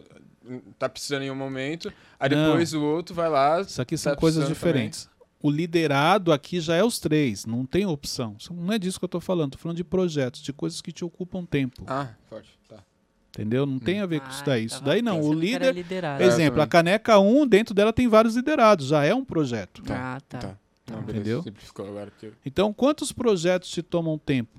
[0.79, 2.45] Tá precisando em um momento, aí Não.
[2.51, 3.59] depois o outro vai lá.
[3.61, 5.09] Isso aqui são Tá coisas diferentes.
[5.41, 8.35] O liderado aqui já é os três, não tem opção.
[8.51, 11.05] Não é disso que eu estou falando, estou falando de projetos, de coisas que te
[11.05, 11.83] ocupam tempo.
[11.87, 12.83] Ah, forte, tá.
[13.29, 13.65] Entendeu?
[13.65, 14.61] Não tem a ver com Ah, isso daí.
[14.63, 15.21] eu Isso daí não.
[15.21, 15.75] O líder.
[16.21, 19.83] Exemplo, a caneca 1, dentro dela tem vários liderados, já é um projeto.
[19.89, 20.39] Ah, tá.
[20.39, 20.57] Tá.
[20.89, 21.43] Não, Entendeu?
[21.79, 22.09] agora.
[22.11, 22.31] Porque...
[22.45, 24.57] Então, quantos projetos te tomam tempo?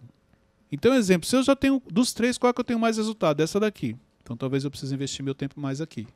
[0.71, 3.41] Então, exemplo, se eu já tenho dos três, qual é que eu tenho mais resultado?
[3.41, 3.97] Essa daqui.
[4.23, 6.07] Então, talvez eu precise investir meu tempo mais aqui.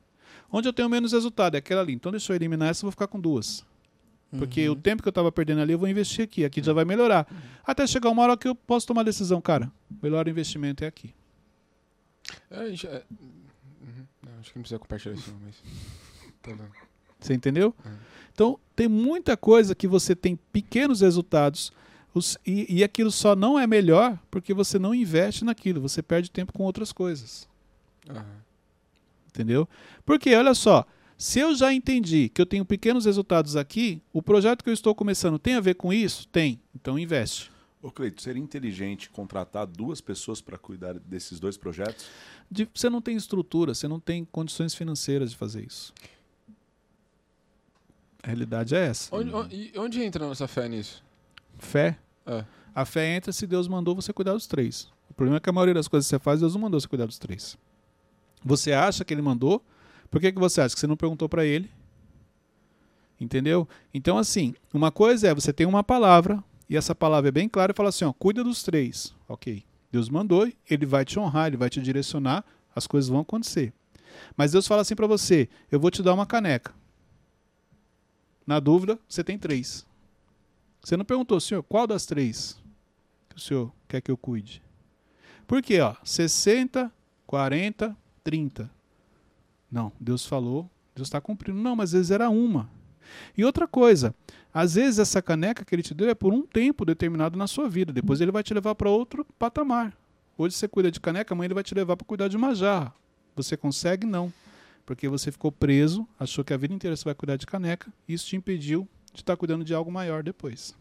[0.51, 1.93] Onde eu tenho menos resultado é aquela ali.
[1.93, 3.65] Então, deixa eu eliminar essa, eu vou ficar com duas.
[4.37, 4.73] Porque Uhum.
[4.73, 6.43] o tempo que eu estava perdendo ali, eu vou investir aqui.
[6.43, 7.27] Aqui já vai melhorar.
[7.65, 9.71] Até chegar uma hora que eu posso tomar a decisão, cara.
[9.91, 11.13] O melhor investimento é aqui.
[12.49, 13.03] É, gente, é...
[13.11, 14.05] Uhum.
[14.23, 15.55] Não, acho que não precisa compartilhar isso, mas.
[16.41, 16.65] Tá bom.
[17.19, 17.73] Você entendeu?
[17.85, 17.91] Uhum.
[18.33, 21.71] Então, tem muita coisa que você tem pequenos resultados
[22.13, 25.79] os- e, e aquilo só não é melhor porque você não investe naquilo.
[25.81, 27.47] Você perde tempo com outras coisas.
[29.29, 29.67] Entendeu?
[30.05, 30.85] Porque, olha só,
[31.23, 34.93] se eu já entendi que eu tenho pequenos resultados aqui, o projeto que eu estou
[34.93, 36.27] começando tem a ver com isso?
[36.27, 36.59] Tem.
[36.75, 37.49] Então investe.
[37.81, 42.07] Ô, Cleito, seria inteligente contratar duas pessoas para cuidar desses dois projetos?
[42.51, 45.93] De- você não tem estrutura, você não tem condições financeiras de fazer isso.
[48.21, 49.15] A realidade é essa.
[49.15, 51.01] Onde, onde, e onde entra a nossa fé nisso?
[51.57, 51.97] Fé.
[52.25, 52.43] É.
[52.75, 54.89] A fé entra se Deus mandou você cuidar dos três.
[55.09, 56.87] O problema é que a maioria das coisas que você faz, Deus não mandou você
[56.87, 57.57] cuidar dos três.
[58.43, 59.63] Você acha que ele mandou?
[60.13, 60.75] Por que, que você acha?
[60.75, 61.71] Que você não perguntou para ele?
[63.19, 63.67] Entendeu?
[63.91, 67.71] Então, assim, uma coisa é você tem uma palavra, e essa palavra é bem clara
[67.71, 69.15] e fala assim: ó, cuida dos três.
[69.27, 69.65] Ok.
[69.91, 72.45] Deus mandou, ele vai te honrar, ele vai te direcionar,
[72.75, 73.73] as coisas vão acontecer.
[74.37, 76.75] Mas Deus fala assim para você: eu vou te dar uma caneca.
[78.45, 79.83] Na dúvida, você tem três.
[80.83, 82.61] Você não perguntou, senhor, qual das três
[83.29, 84.61] que o senhor quer que eu cuide?
[85.47, 85.79] Por quê?
[85.79, 86.93] Ó, 60,
[87.25, 88.82] 40, 30.
[89.73, 91.59] Não, Deus falou, Deus está cumprindo.
[91.59, 92.69] Não, mas às vezes era uma.
[93.35, 94.13] E outra coisa,
[94.53, 97.67] às vezes essa caneca que ele te deu é por um tempo determinado na sua
[97.67, 97.91] vida.
[97.91, 99.97] Depois ele vai te levar para outro patamar.
[100.37, 102.93] Hoje você cuida de caneca, amanhã ele vai te levar para cuidar de uma jarra.
[103.35, 104.05] Você consegue?
[104.05, 104.31] Não.
[104.85, 108.13] Porque você ficou preso, achou que a vida inteira você vai cuidar de caneca, e
[108.13, 110.75] isso te impediu de estar cuidando de algo maior depois.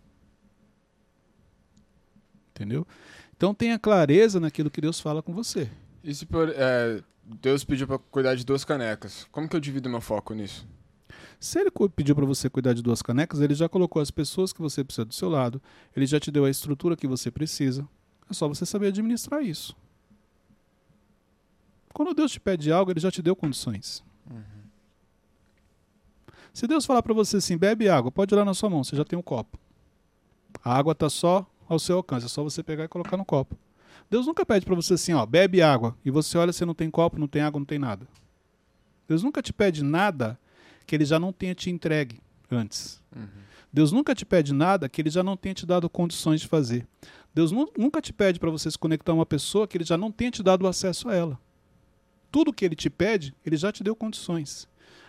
[2.51, 2.87] Entendeu?
[3.35, 5.71] Então tenha clareza naquilo que Deus fala com você.
[6.05, 9.89] E se por, é, Deus pediu pra cuidar de duas canecas, como que eu divido
[9.89, 10.67] meu foco nisso?
[11.39, 14.61] Se ele pediu para você cuidar de duas canecas, ele já colocou as pessoas que
[14.61, 15.61] você precisa do seu lado,
[15.95, 17.87] ele já te deu a estrutura que você precisa.
[18.31, 19.77] É só você saber administrar isso.
[21.93, 24.05] Quando Deus te pede algo, ele já te deu condições.
[26.53, 29.05] Se Deus falar para você assim, bebe água, pode lá na sua mão, você já
[29.05, 29.59] tem um copo.
[30.65, 33.57] A água está só ao seu alcance, é só você pegar e colocar no copo.
[34.13, 36.91] Deus nunca pede para você assim, ó, bebe água, e você olha, você não tem
[36.91, 38.07] copo, não tem água, não tem nada.
[39.09, 40.39] Deus nunca te pede nada
[40.87, 42.21] que ele já não tenha te entregue
[42.51, 43.03] antes.
[43.73, 46.87] Deus nunca te pede nada que ele já não tenha te dado condições de fazer.
[47.35, 49.97] Deus nu- nunca te pede para você se conectar a uma pessoa que ele já
[49.97, 51.41] não tenha te dado acesso a ela.
[52.31, 54.69] Tudo que ele te pede, ele já te deu condições.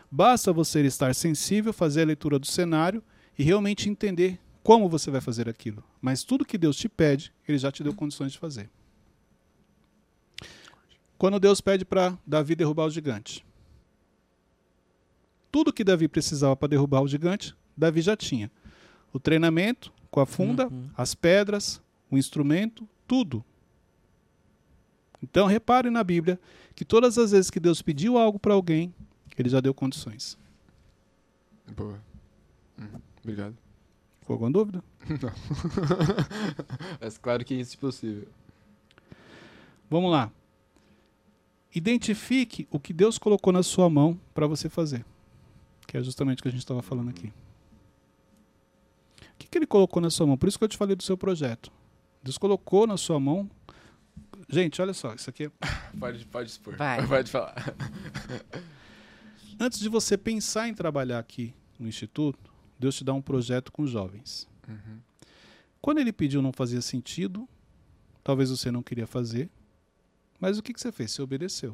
[0.09, 3.03] Basta você estar sensível, fazer a leitura do cenário
[3.37, 5.83] e realmente entender como você vai fazer aquilo.
[6.01, 8.69] Mas tudo que Deus te pede, ele já te deu condições de fazer.
[11.23, 13.45] Quando Deus pede para Davi derrubar o gigante,
[15.49, 18.51] tudo que Davi precisava para derrubar o gigante, Davi já tinha.
[19.13, 20.89] O treinamento com a funda, Uhum.
[20.97, 21.81] as pedras,
[22.11, 23.41] o instrumento, tudo.
[25.23, 26.37] Então repare na Bíblia
[26.75, 28.93] que todas as vezes que Deus pediu algo para alguém,
[29.37, 30.37] ele já deu condições.
[31.73, 32.01] Boa.
[32.77, 32.99] Uhum.
[33.23, 33.57] Obrigado.
[34.19, 34.83] Ficou alguma dúvida?
[36.99, 38.27] Mas claro que isso é possível.
[39.89, 40.29] Vamos lá.
[41.75, 45.03] Identifique o que Deus colocou na sua mão para você fazer.
[45.87, 47.27] Que é justamente o que a gente estava falando aqui.
[49.21, 50.37] O que, que ele colocou na sua mão?
[50.37, 51.71] Por isso que eu te falei do seu projeto.
[52.21, 53.49] Deus colocou na sua mão.
[54.47, 55.51] Gente, olha só, isso aqui é
[55.99, 56.75] Pode, pode expor.
[56.75, 57.05] Vai.
[57.07, 57.55] Pode falar.
[59.59, 63.85] Antes de você pensar em trabalhar aqui no Instituto, Deus te dá um projeto com
[63.87, 64.47] jovens.
[64.67, 64.99] Uhum.
[65.81, 67.47] Quando ele pediu, não fazia sentido.
[68.23, 69.49] Talvez você não queria fazer.
[70.43, 71.09] Mas o que, que você fez?
[71.11, 71.73] Você obedeceu.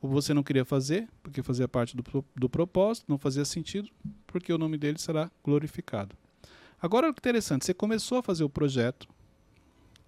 [0.00, 2.02] Ou você não queria fazer, porque fazia parte do,
[2.34, 3.88] do propósito, não fazia sentido,
[4.26, 6.16] porque o nome dele será glorificado.
[6.82, 9.08] Agora, que interessante, você começou a fazer o projeto,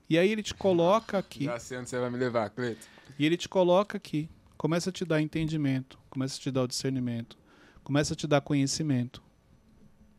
[0.09, 1.45] e aí ele te coloca aqui.
[1.45, 2.85] Já sei onde você vai me levar, Cleito.
[3.17, 6.67] E ele te coloca aqui, começa a te dar entendimento, começa a te dar o
[6.67, 7.39] discernimento,
[7.85, 9.23] começa a te dar conhecimento.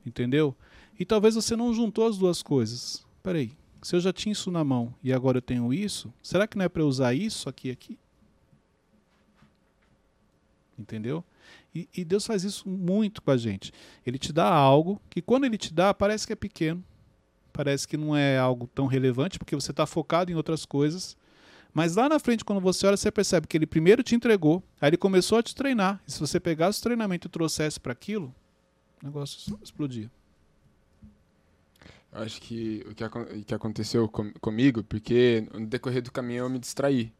[0.05, 0.55] Entendeu?
[0.97, 3.05] E talvez você não juntou as duas coisas.
[3.21, 3.51] Peraí,
[3.81, 6.65] se eu já tinha isso na mão e agora eu tenho isso, será que não
[6.65, 7.97] é para usar isso aqui aqui?
[10.77, 11.23] Entendeu?
[11.73, 13.71] E, e Deus faz isso muito com a gente.
[14.05, 16.83] Ele te dá algo que, quando ele te dá, parece que é pequeno,
[17.51, 21.17] parece que não é algo tão relevante, porque você está focado em outras coisas.
[21.73, 24.89] Mas lá na frente, quando você olha, você percebe que ele primeiro te entregou, aí
[24.89, 26.01] ele começou a te treinar.
[26.05, 28.33] E se você pegasse o treinamento e trouxesse para aquilo,
[29.01, 30.11] o negócio explodia.
[32.11, 36.59] Acho que o que, que aconteceu com- comigo, porque no decorrer do caminho eu me
[36.59, 37.11] distraí.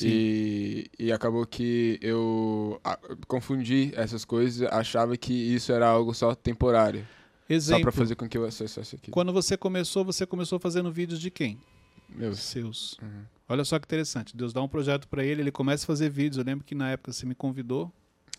[0.00, 6.34] E, e acabou que eu a- confundi essas coisas, achava que isso era algo só
[6.34, 7.06] temporário.
[7.48, 9.12] Só Exemplo, pra fazer com que eu acessasse aquilo.
[9.12, 11.60] quando você começou, você começou fazendo vídeos de quem?
[12.08, 12.38] Meus.
[12.40, 12.94] Seus.
[13.02, 13.24] Uhum.
[13.48, 14.34] Olha só que interessante.
[14.34, 16.38] Deus dá um projeto para ele, ele começa a fazer vídeos.
[16.38, 17.92] Eu lembro que na época você me convidou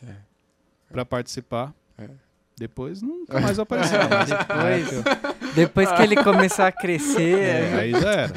[0.06, 0.15] É.
[0.89, 1.73] para participar.
[1.99, 2.10] É.
[2.57, 3.99] Depois nunca mais apareceu.
[4.09, 8.33] mas Depois, depois que ele começar a crescer, É, aí já era.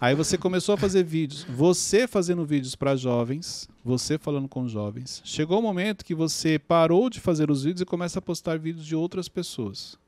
[0.00, 1.42] Aí você começou a fazer vídeos.
[1.44, 5.20] Você fazendo vídeos para jovens, você falando com jovens.
[5.24, 8.86] Chegou o momento que você parou de fazer os vídeos e começa a postar vídeos
[8.86, 9.98] de outras pessoas.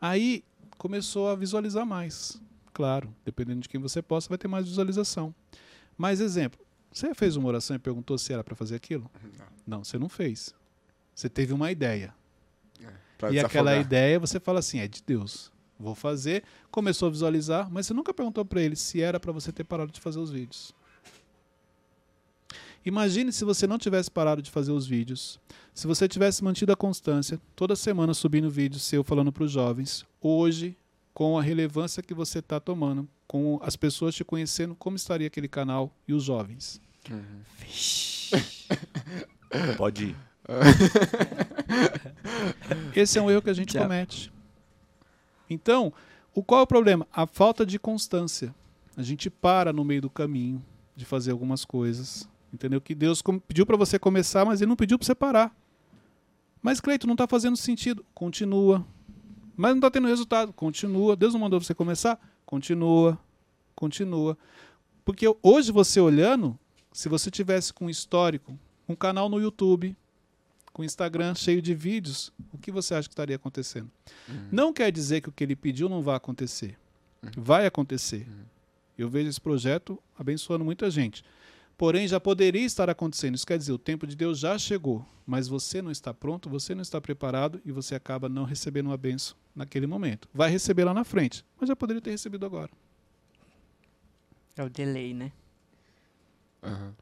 [0.00, 0.42] Aí
[0.78, 2.40] começou a visualizar mais.
[2.72, 5.34] Claro, dependendo de quem você posta, vai ter mais visualização.
[5.96, 6.58] Mais exemplo,
[6.90, 9.10] você fez uma oração e perguntou se era para fazer aquilo?
[9.66, 10.54] Não, você não fez.
[11.14, 12.14] Você teve uma ideia.
[13.16, 15.50] Pra E aquela ideia você fala assim, é de Deus.
[15.78, 16.42] Vou fazer.
[16.70, 19.92] Começou a visualizar, mas você nunca perguntou para ele se era para você ter parado
[19.92, 20.74] de fazer os vídeos.
[22.84, 25.38] Imagine se você não tivesse parado de fazer os vídeos,
[25.74, 30.06] se você tivesse mantido a constância, toda semana subindo vídeo seu falando para os jovens,
[30.20, 30.76] hoje,
[31.12, 35.48] com a relevância que você está tomando, com as pessoas te conhecendo, como estaria aquele
[35.48, 36.80] canal e os jovens?
[37.10, 37.42] Uhum.
[39.76, 40.16] Pode ir.
[42.96, 44.32] Esse é um erro que a gente comete.
[45.48, 45.92] Então,
[46.34, 47.06] o qual é o problema?
[47.12, 48.54] A falta de constância.
[48.96, 50.62] A gente para no meio do caminho
[50.96, 52.28] de fazer algumas coisas.
[52.52, 52.80] Entendeu?
[52.80, 55.54] Que Deus pediu para você começar, mas ele não pediu para você parar.
[56.62, 58.04] Mas, Cleito, não está fazendo sentido.
[58.14, 58.84] Continua.
[59.56, 60.52] Mas não está tendo resultado.
[60.52, 61.14] Continua.
[61.14, 62.18] Deus não mandou você começar?
[62.44, 63.18] Continua.
[63.74, 64.36] Continua.
[65.04, 66.58] Porque hoje você olhando,
[66.92, 68.58] se você tivesse com um histórico,
[68.88, 69.96] um canal no YouTube,
[70.72, 73.90] com o Instagram cheio de vídeos, o que você acha que estaria acontecendo?
[74.50, 76.78] Não quer dizer que o que ele pediu não vai acontecer.
[77.36, 78.26] Vai acontecer.
[78.96, 81.24] Eu vejo esse projeto abençoando muita gente.
[81.76, 83.36] Porém, já poderia estar acontecendo.
[83.36, 86.74] Isso quer dizer, o tempo de Deus já chegou, mas você não está pronto, você
[86.74, 90.28] não está preparado e você acaba não recebendo uma benção naquele momento.
[90.34, 92.70] Vai receber lá na frente, mas já poderia ter recebido agora.
[94.56, 95.30] é o delay, né?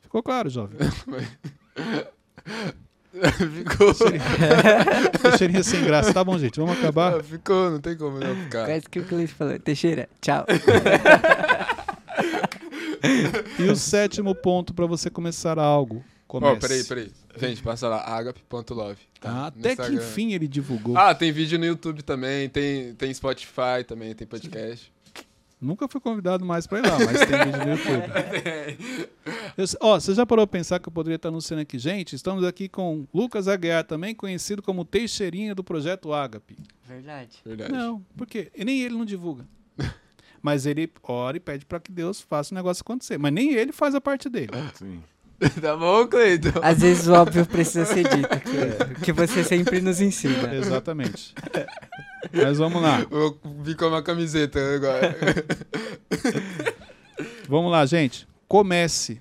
[0.03, 0.79] Ficou claro, jovem?
[3.55, 3.95] Ficou.
[5.23, 6.13] Teixeirinha sem graça.
[6.13, 7.17] Tá bom, gente, vamos acabar.
[7.17, 8.67] Ah, Ficou, não tem como não ficar.
[8.67, 9.59] Quase que o Cleiton falou.
[9.59, 10.45] Teixeira, tchau.
[13.59, 16.05] E o sétimo ponto para você começar algo.
[16.29, 16.61] Ó, Comece.
[16.61, 17.11] peraí, peraí.
[17.39, 18.99] Gente, passa lá, agape.love.
[19.23, 19.95] Ah, no até que Instagram.
[19.95, 20.97] enfim ele divulgou.
[20.97, 24.93] Ah, tem vídeo no YouTube também, tem, tem Spotify também, tem podcast.
[25.67, 29.09] Nunca fui convidado mais pra ir lá, mas tem vídeo no YouTube.
[29.59, 31.79] Eu Ó, você já parou pra pensar que eu poderia estar anunciando aqui?
[31.79, 36.57] Gente, estamos aqui com Lucas Aguiar, também conhecido como Teixeirinha do Projeto Agape.
[36.87, 37.39] Verdade.
[37.45, 37.73] Verdade.
[37.73, 38.51] Não, por quê?
[38.55, 39.47] E nem ele não divulga.
[40.41, 43.19] Mas ele ora e pede pra que Deus faça o negócio acontecer.
[43.19, 44.53] Mas nem ele faz a parte dele.
[44.75, 45.03] Sim.
[45.61, 46.61] tá bom, Cleiton?
[46.63, 48.29] Às vezes o óbvio precisa ser dito.
[48.29, 50.55] Que, que você sempre nos ensina.
[50.55, 51.35] Exatamente.
[52.33, 53.05] Mas vamos lá.
[53.11, 55.17] Vou vir com uma camiseta agora.
[57.49, 58.27] Vamos lá, gente.
[58.49, 59.21] Comece.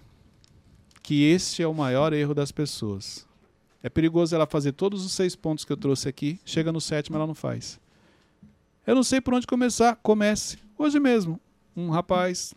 [1.04, 3.26] Que este é o maior erro das pessoas.
[3.84, 6.40] É perigoso ela fazer todos os seis pontos que eu trouxe aqui.
[6.44, 7.80] Chega no sétimo, ela não faz.
[8.88, 9.96] Eu não sei por onde começar.
[10.02, 10.58] Comece.
[10.78, 11.40] Hoje mesmo.
[11.78, 12.56] Um rapaz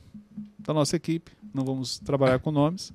[0.59, 1.33] da nossa equipe.
[1.53, 2.93] Não vamos trabalhar com nomes.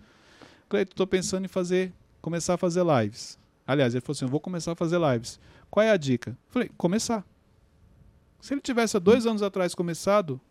[0.74, 3.38] Cleiton, estou pensando em fazer, começar a fazer lives.
[3.68, 5.40] Aliás, ele falou assim: eu vou começar a fazer lives.
[5.70, 6.38] Qual é a dica?
[6.50, 7.24] Falei, começar.
[8.42, 10.42] Se ele tivesse há dois anos atrás começado,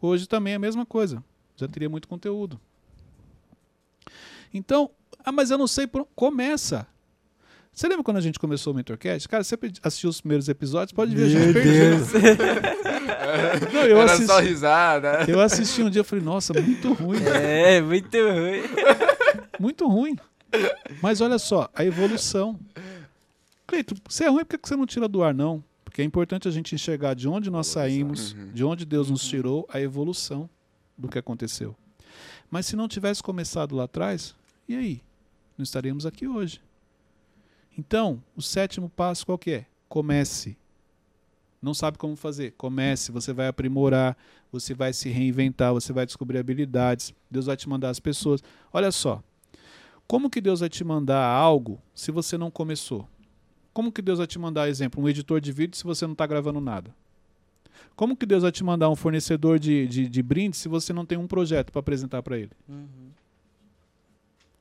[0.00, 1.24] hoje também é a mesma coisa
[1.56, 2.60] já teria muito conteúdo.
[4.52, 4.90] Então,
[5.24, 6.86] ah, mas eu não sei por começa.
[7.72, 9.28] Você lembra quando a gente começou o Mentorcast?
[9.28, 11.98] Cara, você assistiu os primeiros episódios, pode ver, a gente perdeu.
[13.72, 15.24] Não, eu, Era assisti, só risada.
[15.28, 18.62] eu assisti um dia e falei, nossa, muito ruim, É, muito ruim.
[19.60, 20.16] muito ruim.
[21.02, 22.58] Mas olha só, a evolução.
[23.66, 25.62] Cleito, você é ruim, por que você não tira do ar, não?
[25.84, 28.52] Porque é importante a gente enxergar de onde nós saímos, Uhum.
[28.52, 30.48] de onde Deus nos tirou, a evolução
[30.96, 31.74] do que aconteceu.
[32.50, 34.34] Mas se não tivesse começado lá atrás,
[34.68, 35.02] e aí?
[35.58, 36.60] Não estaríamos aqui hoje.
[37.78, 39.66] Então, o sétimo passo qual que é?
[39.88, 40.56] Comece.
[41.60, 42.52] Não sabe como fazer?
[42.56, 44.16] Comece, você vai aprimorar,
[44.52, 48.42] você vai se reinventar, você vai descobrir habilidades, Deus vai te mandar as pessoas.
[48.72, 49.22] Olha só,
[50.06, 53.08] Como que Deus vai te mandar algo se você não começou?
[53.72, 56.26] Como que Deus vai te mandar, exemplo, um editor de vídeo se você não está
[56.26, 56.94] gravando nada?
[57.94, 61.04] Como que Deus vai te mandar um fornecedor de, de, de brindes se você não
[61.04, 62.52] tem um projeto para apresentar para ele?
[62.68, 63.10] Uhum.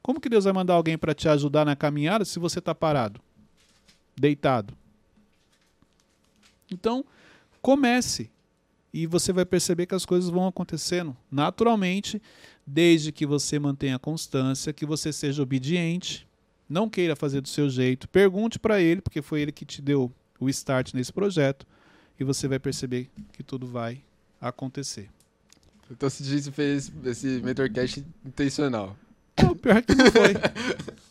[0.02, 3.20] Como que Deus vai mandar alguém para te ajudar na caminhada se você está parado,
[4.16, 4.74] deitado?
[6.72, 7.04] Então,
[7.62, 8.30] comece
[8.94, 12.22] e você vai perceber que as coisas vão acontecendo naturalmente,
[12.66, 16.28] desde que você mantenha constância, que você seja obediente,
[16.68, 20.12] não queira fazer do seu jeito, pergunte para ele, porque foi ele que te deu
[20.40, 21.66] o start nesse projeto,
[22.20, 24.02] e você vai perceber que tudo vai
[24.42, 25.10] acontecer.
[25.92, 28.98] Então se diz fez esse mentorcast intencional.
[29.42, 30.34] Não, pior que não foi.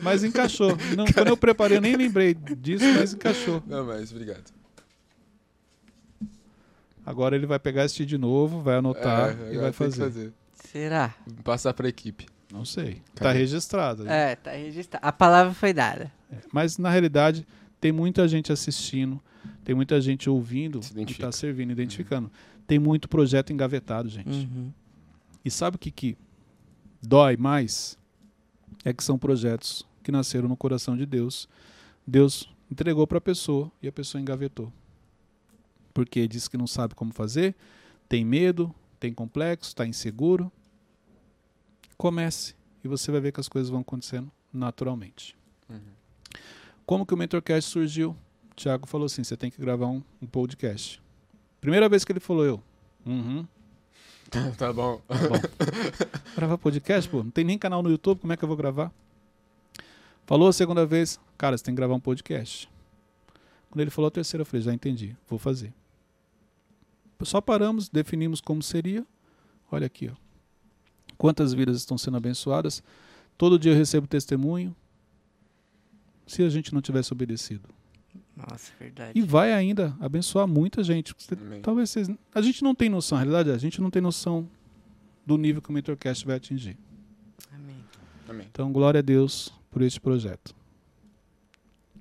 [0.00, 0.76] Mas encaixou.
[0.96, 3.62] Não, quando eu preparei, eu nem lembrei disso, mas encaixou.
[3.66, 4.52] Não, mas obrigado.
[7.06, 10.32] Agora ele vai pegar esse de novo, vai anotar É, e vai fazer.
[10.74, 11.14] Será?
[11.44, 12.26] Passar pra equipe.
[12.52, 12.94] Não sei.
[13.14, 13.38] Tá Cadê?
[13.38, 14.08] registrado.
[14.08, 15.06] É, tá registrado.
[15.06, 16.12] A palavra foi dada.
[16.52, 17.46] Mas na realidade,
[17.80, 19.22] tem muita gente assistindo,
[19.64, 21.26] tem muita gente ouvindo Se e identifica.
[21.26, 22.28] tá servindo, identificando.
[22.66, 24.28] Tem muito projeto engavetado, gente.
[24.28, 24.72] Uhum.
[25.44, 26.18] E sabe o que, que
[27.00, 27.96] dói mais?
[28.84, 31.48] É que são projetos que nasceram no coração de Deus.
[32.04, 34.72] Deus entregou para a pessoa e a pessoa engavetou.
[35.92, 37.54] Porque disse que não sabe como fazer,
[38.08, 40.50] tem medo, tem complexo, está inseguro.
[41.96, 45.36] Comece e você vai ver que as coisas vão acontecendo naturalmente.
[45.68, 45.80] Uhum.
[46.86, 48.16] Como que o Mentorcast surgiu?
[48.50, 51.02] O Thiago falou assim: você tem que gravar um, um podcast.
[51.60, 52.62] Primeira vez que ele falou, eu.
[53.06, 53.46] Uhum.
[54.58, 55.00] tá bom.
[56.36, 57.22] Gravar podcast, pô?
[57.22, 58.92] Não tem nem canal no YouTube, como é que eu vou gravar?
[60.26, 62.68] Falou a segunda vez, cara, você tem que gravar um podcast.
[63.70, 65.72] Quando ele falou a terceira, eu falei, já entendi, vou fazer.
[67.22, 69.06] Só paramos, definimos como seria.
[69.70, 70.23] Olha aqui, ó.
[71.24, 72.82] Quantas vidas estão sendo abençoadas?
[73.38, 74.76] Todo dia eu recebo testemunho.
[76.26, 77.66] Se a gente não tivesse obedecido.
[78.36, 79.18] Nossa, verdade.
[79.18, 81.14] E vai ainda abençoar muita gente.
[81.32, 81.62] Amém.
[81.62, 82.10] Talvez vocês.
[82.34, 84.46] A gente não tem noção, a realidade é, a gente não tem noção
[85.24, 86.76] do nível que o Mentorcast vai atingir.
[87.50, 87.76] Amém.
[88.28, 88.46] Amém.
[88.50, 90.54] Então, glória a Deus por este projeto.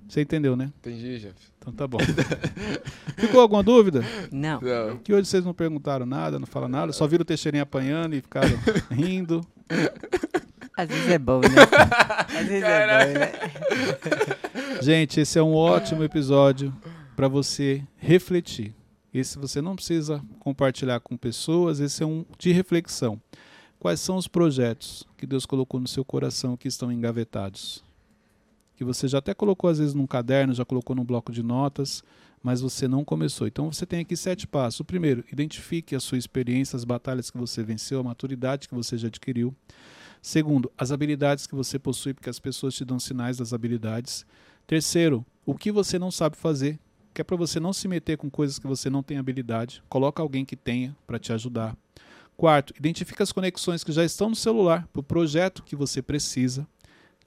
[0.06, 0.66] Você entendeu, né?
[0.80, 1.53] Entendi, Jeff.
[1.64, 1.98] Então tá bom.
[3.16, 4.04] Ficou alguma dúvida?
[4.30, 4.60] Não.
[4.60, 4.98] Não.
[4.98, 8.22] Que hoje vocês não perguntaram nada, não falaram nada, só viram o Teixeirinha apanhando e
[8.22, 8.50] ficaram
[8.92, 9.40] rindo.
[10.76, 11.48] Às vezes é bom, né?
[12.38, 13.32] Às vezes é bom, né?
[14.82, 16.76] Gente, esse é um ótimo episódio
[17.16, 18.76] para você refletir.
[19.14, 23.22] Esse você não precisa compartilhar com pessoas, esse é um de reflexão.
[23.80, 27.83] Quais são os projetos que Deus colocou no seu coração que estão engavetados?
[28.76, 32.04] Que você já até colocou às vezes num caderno, já colocou num bloco de notas,
[32.42, 33.48] mas você não começou.
[33.48, 34.80] Então você tem aqui sete passos.
[34.82, 38.98] O primeiro, identifique a sua experiência, as batalhas que você venceu, a maturidade que você
[38.98, 39.56] já adquiriu.
[40.22, 44.26] Segundo, as habilidades que você possui, porque as pessoas te dão sinais das habilidades.
[44.66, 46.80] Terceiro, o que você não sabe fazer,
[47.14, 49.84] que é para você não se meter com coisas que você não tem habilidade.
[49.88, 51.78] Coloca alguém que tenha para te ajudar.
[52.36, 56.68] Quarto, identifica as conexões que já estão no celular para o projeto que você precisa.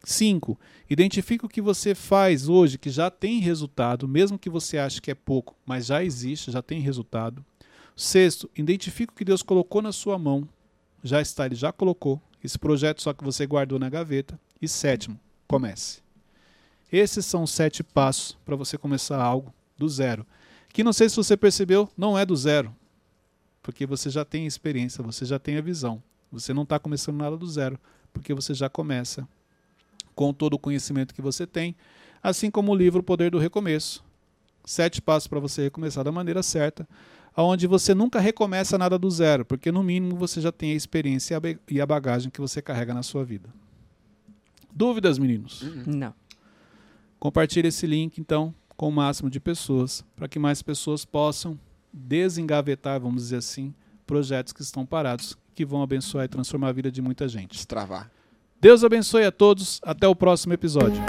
[0.09, 0.57] Cinco,
[0.89, 5.11] identifica o que você faz hoje que já tem resultado, mesmo que você ache que
[5.11, 7.45] é pouco, mas já existe, já tem resultado.
[7.97, 10.49] Sexto, identifica o que Deus colocou na sua mão,
[11.03, 14.39] já está, Ele já colocou, esse projeto só que você guardou na gaveta.
[14.63, 15.99] E sétimo, comece.
[16.91, 20.25] Esses são os sete passos para você começar algo do zero.
[20.69, 22.73] Que não sei se você percebeu, não é do zero.
[23.61, 26.01] Porque você já tem experiência, você já tem a visão.
[26.31, 27.77] Você não está começando nada do zero,
[28.13, 29.27] porque você já começa
[30.17, 31.77] com todo o conhecimento que você tem,
[32.21, 34.05] assim como o livro O Poder do Recomeço.
[34.65, 36.89] Sete passos para você recomeçar da maneira certa,
[37.37, 41.35] onde você nunca recomeça nada do zero, porque no mínimo você já tem a experiência
[41.35, 43.49] e a ba- e a bagagem que você carrega na sua vida.
[44.75, 45.63] Dúvidas, meninos?
[45.87, 46.13] Não.
[47.19, 51.59] Compartilhe esse link, então, com o máximo de pessoas, para que mais pessoas possam
[51.93, 53.73] desengavetar, vamos dizer assim,
[54.07, 57.53] projetos que estão parados, que vão abençoar e transformar a vida de muita gente.
[57.53, 58.11] Destravar.
[58.67, 59.79] Deus abençoe a todos.
[59.81, 61.01] Até o próximo episódio.